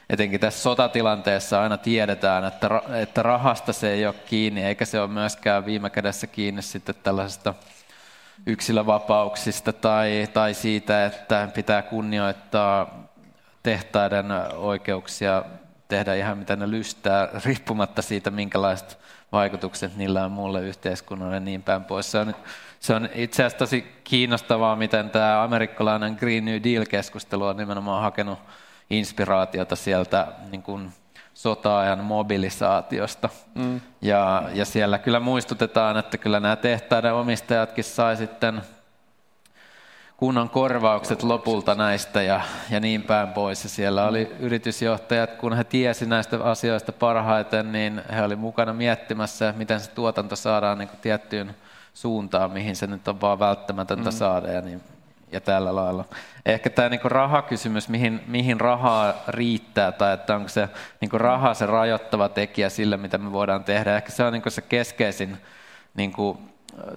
[0.09, 2.69] etenkin tässä sotatilanteessa aina tiedetään, että,
[3.01, 7.53] että rahasta se ei ole kiinni, eikä se ole myöskään viime kädessä kiinni sitten tällaisesta
[8.45, 13.03] yksilövapauksista tai, tai siitä, että pitää kunnioittaa
[13.63, 14.25] tehtaiden
[14.55, 15.43] oikeuksia
[15.87, 18.99] tehdä ihan mitä ne lystää, riippumatta siitä, minkälaiset
[19.31, 22.11] vaikutukset niillä on muulle yhteiskunnalle ja niin päin pois.
[22.11, 22.35] Se on,
[22.79, 28.39] se on itse asiassa tosi kiinnostavaa, miten tämä amerikkalainen Green New Deal-keskustelu on nimenomaan hakenut
[28.89, 30.93] inspiraatiota sieltä niin kuin
[31.33, 33.29] sota-ajan mobilisaatiosta.
[33.55, 33.81] Mm.
[34.01, 38.61] Ja, ja siellä kyllä muistutetaan, että kyllä nämä tehtaiden omistajatkin sai sitten
[40.17, 43.63] kunnon korvaukset lopulta näistä ja, ja niin päin pois.
[43.63, 49.53] Ja siellä oli yritysjohtajat, kun he tiesi näistä asioista parhaiten, niin he olivat mukana miettimässä,
[49.57, 51.55] miten se tuotanto saadaan niin kuin tiettyyn
[51.93, 54.15] suuntaan, mihin se nyt on vaan välttämätöntä mm.
[54.15, 54.81] saada ja, niin,
[55.31, 56.05] ja tällä lailla.
[56.45, 60.69] Ehkä tämä niin rahakysymys, mihin, mihin rahaa riittää tai että onko se
[61.01, 63.95] niin raha se rajoittava tekijä sille, mitä me voidaan tehdä.
[63.95, 65.37] Ehkä se on niin se keskeisin
[65.95, 66.37] niin kuin,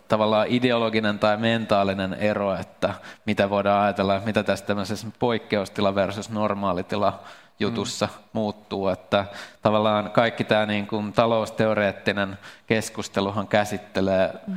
[0.09, 2.95] tavallaan ideologinen tai mentaalinen ero, että
[3.27, 7.21] mitä voidaan ajatella, mitä tässä tämmöisessä poikkeustila versus normaalitila
[7.61, 8.23] jutussa mm.
[8.33, 9.25] muuttuu, että
[9.63, 14.57] tavallaan kaikki tämä niin kuin talousteoreettinen keskusteluhan käsittelee mm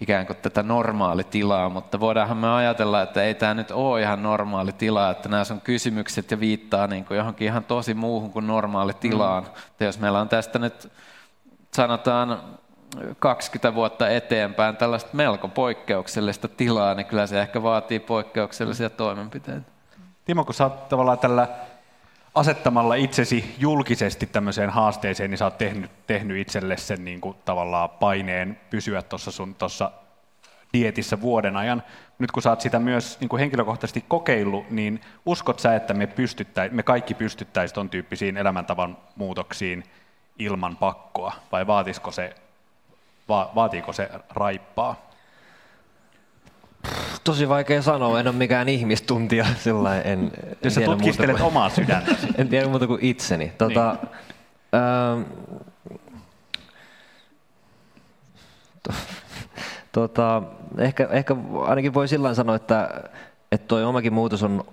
[0.00, 4.72] ikään kuin tätä normaalitilaa, mutta voidaanhan me ajatella, että ei tämä nyt ole ihan normaali
[4.72, 8.94] tila, että nämä on kysymykset ja viittaa niin kuin johonkin ihan tosi muuhun kuin normaali
[8.94, 9.42] tilaan.
[9.42, 9.86] Mm.
[9.86, 10.92] jos meillä on tästä nyt
[11.74, 12.40] sanotaan
[13.18, 19.74] 20 vuotta eteenpäin tällaista melko poikkeuksellista tilaa, niin kyllä se ehkä vaatii poikkeuksellisia toimenpiteitä.
[20.24, 21.48] Timo, kun sä oot tavallaan tällä
[22.34, 27.90] asettamalla itsesi julkisesti tämmöiseen haasteeseen, niin sä oot tehnyt, tehnyt itselle sen niin kuin, tavallaan
[27.90, 29.90] paineen pysyä tuossa sun tuossa
[30.72, 31.82] dietissä vuoden ajan.
[32.18, 36.08] Nyt kun sä oot sitä myös niin kuin henkilökohtaisesti kokeillut, niin uskot sä, että me,
[36.70, 39.84] me kaikki pystyttäisiin ton tyyppisiin elämäntavan muutoksiin
[40.38, 42.34] ilman pakkoa, vai vaatisiko se,
[43.28, 45.13] va, vaatiiko se raippaa?
[47.24, 50.32] Tosi vaikea sanoa, en ole mikään ihmistuntija, sillä en
[50.64, 52.14] Jos sä tutkistelet kuin, omaa sydäntä.
[52.38, 53.52] en tiedä muuta kuin itseni.
[53.58, 54.10] Tota, niin.
[54.74, 55.22] ähm,
[59.94, 60.42] Tota,
[60.78, 62.90] ehkä, ehkä ainakin voi sillä sanoa, että,
[63.52, 64.64] että toi omakin muutos on,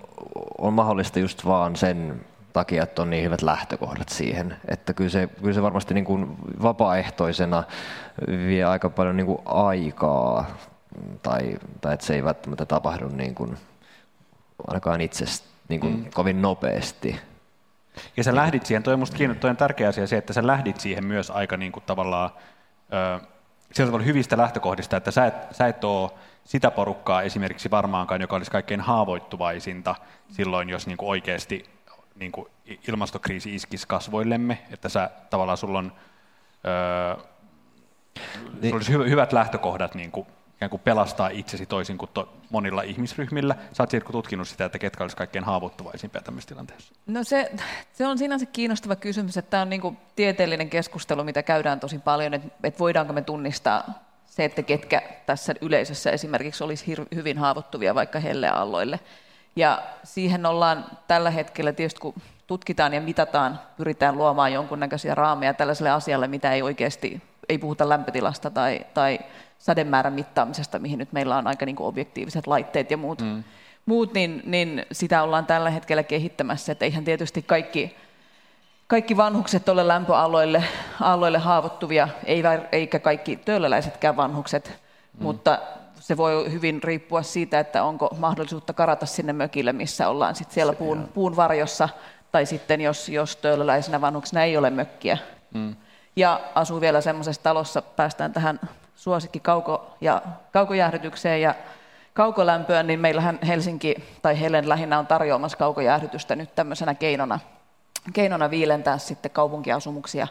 [0.58, 4.56] on mahdollista just vaan sen takia, että on niin hyvät lähtökohdat siihen.
[4.68, 7.64] Että kyllä se, kyllä se varmasti niin kuin vapaaehtoisena
[8.28, 10.46] vie aika paljon niin kuin aikaa,
[11.24, 13.58] tai, tai että se ei välttämättä tapahdu niin kuin,
[14.68, 15.26] ainakaan itse
[15.70, 16.06] niin kuin mm.
[16.14, 17.20] kovin nopeasti.
[18.18, 20.48] Ja sä lähdit siihen, toi on musta kiinni, toi on tärkeä asia se, että sä
[20.48, 22.30] lähdit siihen myös aika niin kuin tavallaan
[22.94, 23.20] ö,
[23.74, 26.12] sillä tavalla hyvistä lähtökohdista, että sä et, sä et ole
[26.44, 29.96] sitä porukkaa esimerkiksi varmaankaan, joka olisi kaikkein haavoittuvaisinta
[30.30, 31.70] silloin, jos niin kuin oikeasti
[32.16, 32.48] niin kuin
[32.88, 35.92] ilmastokriisi iskisi kasvoillemme, että sä tavallaan sulla on,
[36.68, 37.24] öö,
[38.62, 38.76] niin.
[38.76, 40.28] olisi hyvät lähtökohdat niin kuin,
[40.62, 43.56] ikään kuin pelastaa itsesi toisin kuin to, monilla ihmisryhmillä.
[43.80, 46.94] Oot tutkinut sitä, että ketkä olisi kaikkein haavoittuvaisimpia tämmöisessä tilanteessa?
[47.08, 47.52] No se,
[47.94, 52.34] se on sinänsä kiinnostava kysymys, että tämä on niin tieteellinen keskustelu, mitä käydään tosi paljon,
[52.34, 53.94] että, että voidaanko me tunnistaa
[54.26, 59.00] se, että ketkä tässä yleisössä esimerkiksi olisi hyvin haavoittuvia vaikka helleaalloille.
[59.56, 62.14] Ja siihen ollaan tällä hetkellä tietysti, kun
[62.48, 68.50] tutkitaan ja mitataan, pyritään luomaan jonkunnäköisiä raameja tällaiselle asialle, mitä ei oikeasti, ei puhuta lämpötilasta
[68.50, 69.20] tai, tai
[69.60, 73.44] sademäärän mittaamisesta, mihin nyt meillä on aika niin kuin objektiiviset laitteet ja muut, mm.
[73.86, 76.72] muut niin, niin sitä ollaan tällä hetkellä kehittämässä.
[76.72, 77.96] Että eihän tietysti kaikki,
[78.88, 80.64] kaikki vanhukset ole lämpöaloille
[81.02, 82.08] aloille haavoittuvia,
[82.72, 84.80] eikä kaikki töölöläisetkään vanhukset,
[85.18, 85.24] mm.
[85.24, 85.60] mutta
[86.00, 90.74] se voi hyvin riippua siitä, että onko mahdollisuutta karata sinne mökille, missä ollaan sit siellä
[90.74, 91.90] puun, puun varjossa,
[92.32, 95.18] tai sitten jos, jos töölöläisenä vanhuksena ei ole mökkiä.
[95.54, 95.76] Mm.
[96.16, 98.60] Ja asuu vielä semmoisessa talossa, päästään tähän
[98.96, 101.56] suosikki kauko- ja kaukojäähdytykseen ja
[102.14, 107.40] kaukolämpöön, niin meillähän Helsinki tai Helen lähinnä on tarjoamassa kaukojäähdytystä nyt tämmöisenä keinona,
[108.14, 110.28] keinona viilentää sitten kaupunkiasumuksia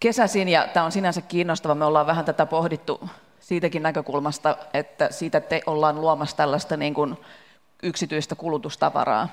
[0.00, 1.74] kesäisin, ja tämä on sinänsä kiinnostava.
[1.74, 3.10] Me ollaan vähän tätä pohdittu
[3.40, 7.16] siitäkin näkökulmasta, että siitä te ollaan luomassa tällaista niin kuin
[7.82, 9.28] yksityistä kulutustavaraa.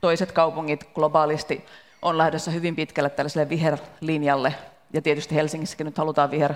[0.00, 1.66] Toiset kaupungit globaalisti
[2.02, 4.54] on lähdössä hyvin pitkälle tällaiselle viherlinjalle,
[4.92, 6.54] ja tietysti Helsingissäkin nyt halutaan viher,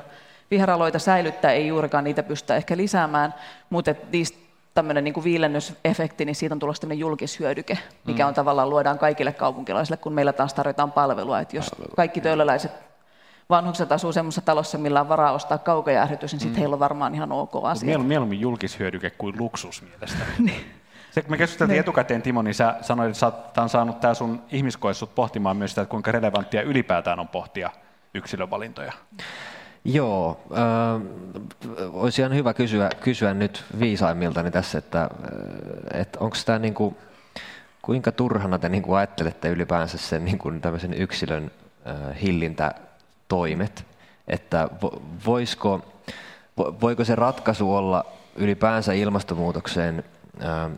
[0.51, 3.35] viheraloita säilyttää, ei juurikaan niitä pystytä ehkä lisäämään,
[3.71, 4.39] mutta niistä
[4.75, 8.29] tämmöinen niin kuin viilennysefekti, niin siitä on tulossa tämmöinen julkishyödyke, mikä mm.
[8.29, 11.41] on tavallaan luodaan kaikille kaupunkilaisille, kun meillä taas tarjotaan palvelua.
[11.41, 12.73] Että jos kaikki töölöläiset
[13.51, 16.59] vanhukset asuu semmoisessa talossa, millä on varaa ostaa kaukojäähdytys, niin sitten mm.
[16.59, 17.99] heillä on varmaan ihan ok asia.
[17.99, 20.31] Mieluummin julkishyödyke kuin luksus mielestäni.
[20.51, 20.61] niin.
[21.11, 21.81] Se, kun me keskusteltiin niin.
[21.81, 23.19] etukäteen, Timo, niin sä sanoit, että
[23.55, 27.29] sä on saanut tämä sun ihmiskoe sut pohtimaan myös sitä, että kuinka relevanttia ylipäätään on
[27.29, 27.71] pohtia
[28.15, 28.93] yksilövalintoja.
[29.85, 31.03] Joo, äh,
[31.93, 36.97] olisi ihan hyvä kysyä, kysyä nyt viisaimmiltani tässä, että, äh, että onko tämä niin kuin,
[37.83, 41.51] kuinka turhana te niin kuin ajattelette ylipäänsä sen niin kuin tämmöisen yksilön
[41.87, 43.87] äh, hillintätoimet,
[44.29, 44.69] että
[45.27, 45.93] voisiko,
[46.57, 48.05] voiko se ratkaisu olla
[48.37, 50.05] ylipäänsä ilmastonmuutokseen
[50.45, 50.71] äh,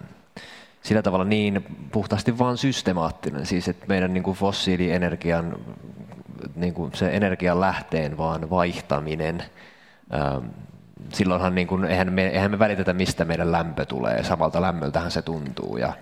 [0.83, 5.57] sillä tavalla niin puhtaasti vaan systemaattinen, siis että meidän niin kuin fossiilienergian
[6.55, 9.43] niin kuin se energian lähteen vaan vaihtaminen.
[10.15, 10.47] Ähm,
[11.13, 14.25] silloinhan niin kuin, eihän, me, eihän me välitetä, mistä meidän lämpö tulee.
[14.25, 15.77] Samalta lämmöltähän se tuntuu.
[15.77, 15.93] Ja,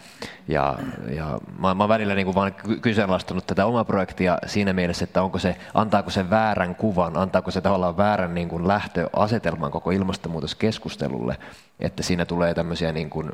[0.49, 0.79] ja,
[1.17, 5.23] ja mä, mä oon välillä niin kuin vaan kyseenalaistanut tätä omaa projektia siinä mielessä, että
[5.23, 11.37] onko se, antaako se väärän kuvan, antaako se tavallaan väärän niin kuin lähtöasetelman koko ilmastonmuutoskeskustelulle,
[11.81, 13.33] että siinä tulee tämmöisiä niin kuin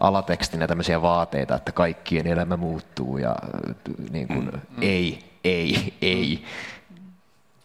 [0.00, 3.36] alatekstinä tämmöisiä vaateita, että kaikkien elämä muuttuu ja
[4.10, 4.82] niin kuin, mm, mm.
[4.82, 6.44] ei, ei, ei.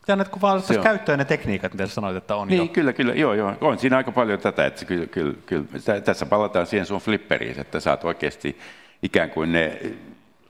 [0.05, 2.67] Tämä kun vaan käyttöön ne tekniikat, mitä sanoit, että on niin, jo.
[2.67, 3.53] kyllä, kyllä, joo, joo.
[3.61, 5.65] On siinä aika paljon tätä, että kyllä, kyllä, kyllä.
[6.01, 8.57] tässä palataan siihen sun flipperiin, että saat oikeasti
[9.03, 9.79] ikään kuin ne,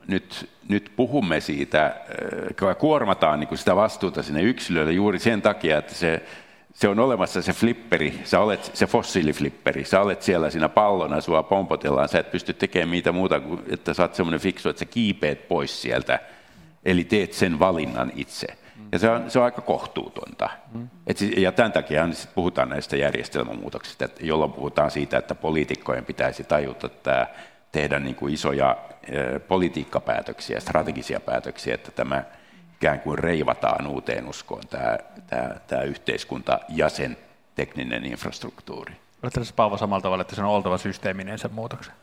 [0.07, 5.77] nyt, nyt puhumme siitä, äh, kuormataan niin kuin sitä vastuuta sinne yksilölle juuri sen takia,
[5.77, 6.21] että se,
[6.73, 11.43] se on olemassa se flipperi, sä olet se fossiiliflipperi, sä olet siellä siinä pallona, sua
[11.43, 14.85] pompotellaan, sä et pysty tekemään mitä muuta kuin, että sä oot semmoinen fiksu, että sä
[14.85, 16.19] kiipeät pois sieltä
[16.87, 18.47] eli teet sen valinnan itse.
[18.91, 20.49] Ja se on, se on aika kohtuutonta.
[21.07, 26.43] Et siis, ja tämän takia puhutaan näistä järjestelmämuutoksista, että jolloin puhutaan siitä, että poliitikkojen pitäisi
[26.43, 27.27] tajuta tämä,
[27.71, 32.23] tehdä niin kuin isoja e, politiikkapäätöksiä, strategisia päätöksiä, että tämä
[32.75, 37.17] ikään kuin reivataan uuteen uskoon tämä, tämä, tämä yhteiskunta ja sen
[37.55, 38.93] tekninen infrastruktuuri.
[39.23, 41.93] Oletteko Paavo samalla tavalla, että se on oltava systeeminen sen muutoksen?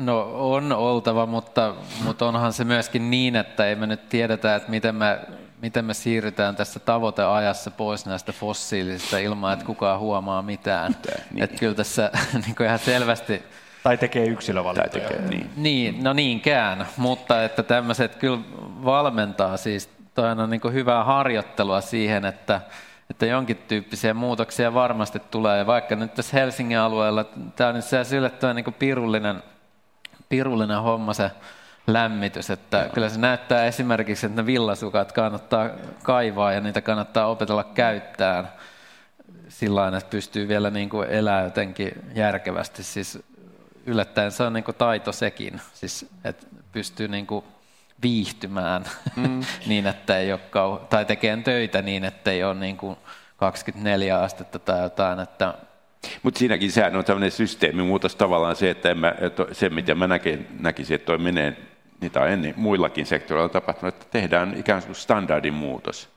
[0.00, 1.74] No on oltava, mutta,
[2.04, 5.18] mutta onhan se myöskin niin, että ei me nyt tiedetä, että miten me,
[5.62, 10.96] miten me siirrytään tässä tavoiteajassa pois näistä fossiilisista ilman, että kukaan huomaa mitään.
[11.32, 11.44] Niin.
[11.44, 12.10] Että kyllä tässä
[12.46, 13.42] niin kuin ihan selvästi...
[13.82, 14.88] Tai tekee yksilövalintoja.
[14.88, 15.50] Tai tekee, niin.
[15.56, 16.04] niin.
[16.04, 18.38] no niinkään, mutta että tämmöiset kyllä
[18.84, 22.60] valmentaa siis, toi on niin kuin hyvää harjoittelua siihen, että,
[23.10, 25.58] että jonkin tyyppisiä muutoksia varmasti tulee.
[25.58, 27.24] Ja vaikka nyt tässä Helsingin alueella,
[27.56, 29.42] tämä on nyt yllättävän niin pirullinen,
[30.30, 31.30] pirullinen homma se
[31.86, 32.88] lämmitys, että Joo.
[32.88, 35.70] kyllä se näyttää esimerkiksi, että ne villasukat kannattaa
[36.02, 38.48] kaivaa ja niitä kannattaa opetella käyttämään
[39.48, 42.82] sillä että pystyy vielä niin kuin elää jotenkin järkevästi.
[42.82, 43.18] Siis
[43.86, 47.44] yllättäen se on niin kuin taito sekin, siis, että pystyy niin kuin
[48.02, 48.84] viihtymään
[49.16, 49.40] mm.
[49.66, 52.96] niin, että ei ole kau- tai tekemään töitä niin, että ei ole niin kuin
[53.36, 55.20] 24 astetta tai jotain.
[55.20, 55.54] Että...
[56.22, 60.46] Mutta siinäkin sehän on tämmöinen systeemimuutos tavallaan se, että, mä, että se mitä mä näkin,
[60.60, 61.56] näkisin, että toi menee,
[62.00, 66.08] niitä on ennen muillakin sektoreilla tapahtunut, että tehdään ikään kuin standardin muutos.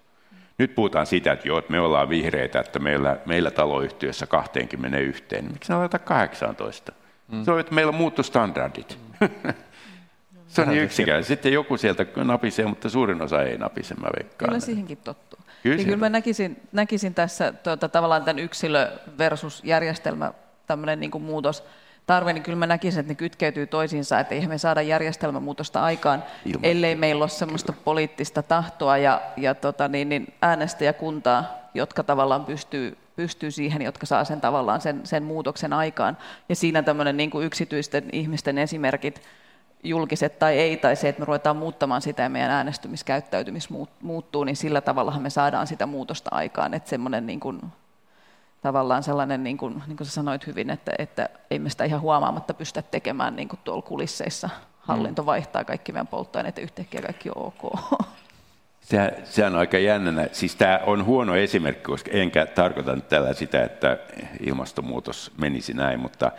[0.58, 5.24] Nyt puhutaan siitä, että joo, että me ollaan vihreitä, että meillä, meillä taloyhtiössä 21.
[5.42, 6.92] Miksi ne aletaan 18?
[7.32, 7.44] Mm.
[7.44, 8.98] Se on, että meillä muuttu standardit.
[9.20, 9.54] Mm.
[10.48, 11.24] Se on niin yksikään.
[11.24, 14.50] Sitten joku sieltä napisee, mutta suurin osa ei napise, mä veikkaan.
[14.50, 15.33] Kyllä siihenkin tottuu.
[15.64, 20.34] Kyllä, niin kyllä mä näkisin, näkisin tässä tuota, tavallaan tämän yksilö versus järjestelmä
[20.68, 21.64] tämmöinen niin kuin muutos
[22.07, 26.24] tarve, niin kyllä mä näkisin, että ne kytkeytyy toisiinsa, että eihän me saada järjestelmämuutosta aikaan,
[26.45, 26.66] Ilman.
[26.66, 32.97] ellei meillä ole semmoista poliittista tahtoa ja, ja tota, niin, niin äänestäjäkuntaa, jotka tavallaan pystyy,
[33.16, 36.18] pystyy siihen, jotka saa sen tavallaan sen, sen muutoksen aikaan.
[36.49, 39.22] Ja siinä tämmöinen niin kuin yksityisten ihmisten esimerkit,
[39.84, 43.70] julkiset tai ei, tai se, että me ruvetaan muuttamaan sitä ja meidän äänestymiskäyttäytymis
[44.02, 46.74] muuttuu, niin sillä tavalla me saadaan sitä muutosta aikaan.
[46.74, 47.62] Että semmoinen niin kuin,
[48.62, 52.02] tavallaan sellainen, niin kuin, niin kuin sä sanoit hyvin, että, että ei me sitä ihan
[52.02, 54.50] huomaamatta pystytä tekemään niin kuin tuolla kulisseissa.
[54.80, 55.26] Hallinto mm.
[55.26, 57.80] vaihtaa kaikki meidän polttoaineet ja yhtäkkiä kaikki on ok.
[58.82, 60.28] Se, se on aika jännä.
[60.32, 63.98] Siis tämä on huono esimerkki, koska enkä tarkoita tällä sitä, että
[64.40, 66.32] ilmastonmuutos menisi näin, mutta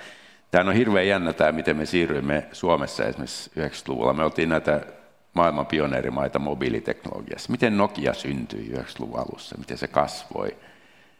[0.55, 4.13] Tämä on hirveän jännä tämä, miten me siirryimme Suomessa esimerkiksi 90-luvulla.
[4.13, 4.81] Me oltiin näitä
[5.33, 7.53] maailman pioneerimaita mobiiliteknologiassa.
[7.53, 10.57] Miten Nokia syntyi 90-luvun alussa, miten se kasvoi.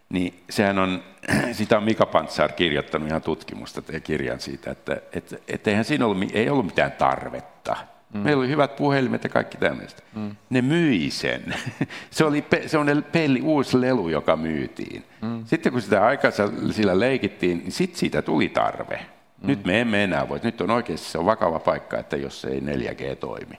[0.09, 1.03] Niin sehän on,
[1.53, 6.07] sitä on Mika Pantsar kirjoittanut ihan tutkimusta ja kirjan siitä, että et, et eihän siinä
[6.07, 7.76] ollut, ei ollut mitään tarvetta.
[8.14, 8.20] Mm.
[8.20, 10.03] Meillä oli hyvät puhelimet ja kaikki tämmöistä.
[10.14, 10.37] Mm.
[10.51, 11.55] Ne myi sen.
[12.11, 15.05] Se oli pe, se on peli, uusi lelu, joka myytiin.
[15.22, 15.45] Mm.
[15.47, 16.30] Sitten kun sitä aikaa
[16.70, 19.07] sillä leikittiin, niin sitten siitä tuli tarve.
[19.45, 19.51] Mm.
[19.51, 20.40] Nyt me emme enää voi.
[20.42, 23.59] Nyt on oikeasti se on vakava paikka, että jos ei 4G toimi.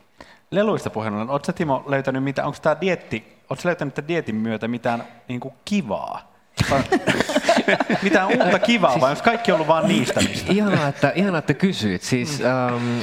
[0.52, 4.68] Leluista puheen ollen, oletko Timo löytänyt mitä, onko tämä dietti, oletko löytänyt tämän dietin myötä
[4.68, 6.36] mitään niin kuin kivaa?
[8.04, 10.54] mitään uutta kivaa, siis, vai onko kaikki ollut vain niistämistä?
[10.54, 12.02] Ihanaa, että, ihanaa, että kysyit.
[12.02, 12.46] Siis, mm.
[12.46, 13.00] ähm,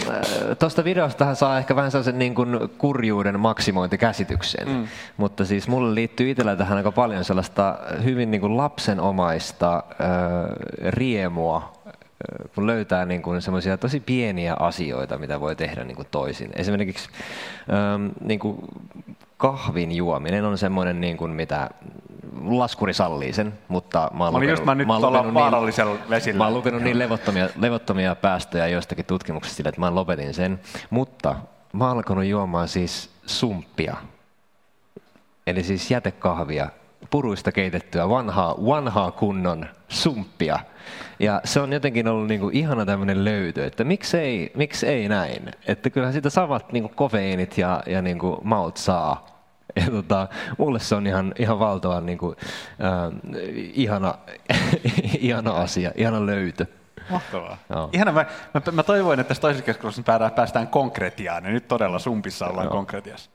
[0.58, 4.88] Tuosta videosta saa ehkä vähän sellaisen niin kuin kurjuuden maksimointikäsityksen, mm.
[5.16, 10.06] mutta siis mulle liittyy itsellä tähän aika paljon sellaista hyvin niin kuin lapsenomaista äh,
[10.88, 11.72] riemua
[12.54, 16.50] kun löytää niin kuin semmoisia tosi pieniä asioita, mitä voi tehdä niin kuin toisin.
[16.56, 17.08] Esimerkiksi
[17.72, 18.58] ähm, niin kuin
[19.36, 21.70] kahvin juominen on semmoinen, niin kuin mitä
[22.44, 25.00] laskuri sallii sen, mutta mä oon lukenut, mä nyt mä
[25.34, 26.38] vaarallisella niin, vesillä.
[26.38, 30.60] Mä oon lukenut niin levottomia, levottomia päästöjä joistakin tutkimuksista sille, että mä lopetin sen.
[30.90, 31.34] Mutta
[31.72, 33.96] mä oon alkanut juomaan siis sumppia,
[35.46, 36.68] eli siis jätekahvia
[37.12, 40.58] puruista keitettyä vanhaa, vanhaa kunnon sumppia.
[41.18, 45.50] Ja se on jotenkin ollut niinku ihana tämmöinen löytö, että miksei, miksei näin.
[45.66, 49.26] Että kyllähän sitä samat niinku kofeiinit ja, ja niinku maut saa.
[49.76, 52.34] Ja tota, mulle se on ihan, ihan valtavan niinku,
[52.84, 53.32] äh,
[53.74, 54.14] ihana,
[55.18, 56.66] ihana asia, ihana löytö.
[57.10, 57.58] Mahtavaa.
[57.70, 57.90] Joo.
[57.92, 62.46] Ihana, mä, mä, mä toivoin, että tässä toisessa keskustelussa päästään konkretiaan, ja nyt todella sumpissa
[62.46, 62.72] ollaan Joo.
[62.72, 63.30] konkretiassa.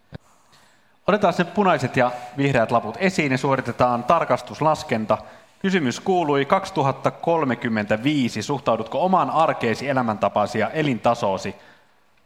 [1.07, 5.17] Otetaan ne punaiset ja vihreät laput esiin ja suoritetaan tarkastuslaskenta.
[5.61, 8.41] Kysymys kuului 2035.
[8.41, 11.55] Suhtaudutko omaan arkeesi elämäntapaasi ja elintasoosi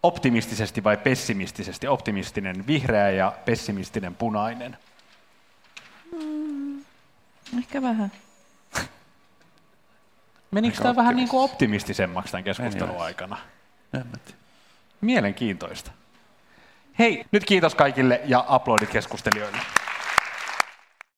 [0.03, 1.87] optimistisesti vai pessimistisesti?
[1.87, 4.77] Optimistinen vihreä ja pessimistinen punainen.
[6.11, 6.79] Mm,
[7.57, 8.11] ehkä vähän.
[10.51, 13.37] Menikö tämä vähän niin kuin optimistisemmaksi tämän keskustelun aikana?
[15.01, 15.91] Mielenkiintoista.
[17.01, 19.57] Hei, nyt kiitos kaikille ja aplodit keskustelijoille.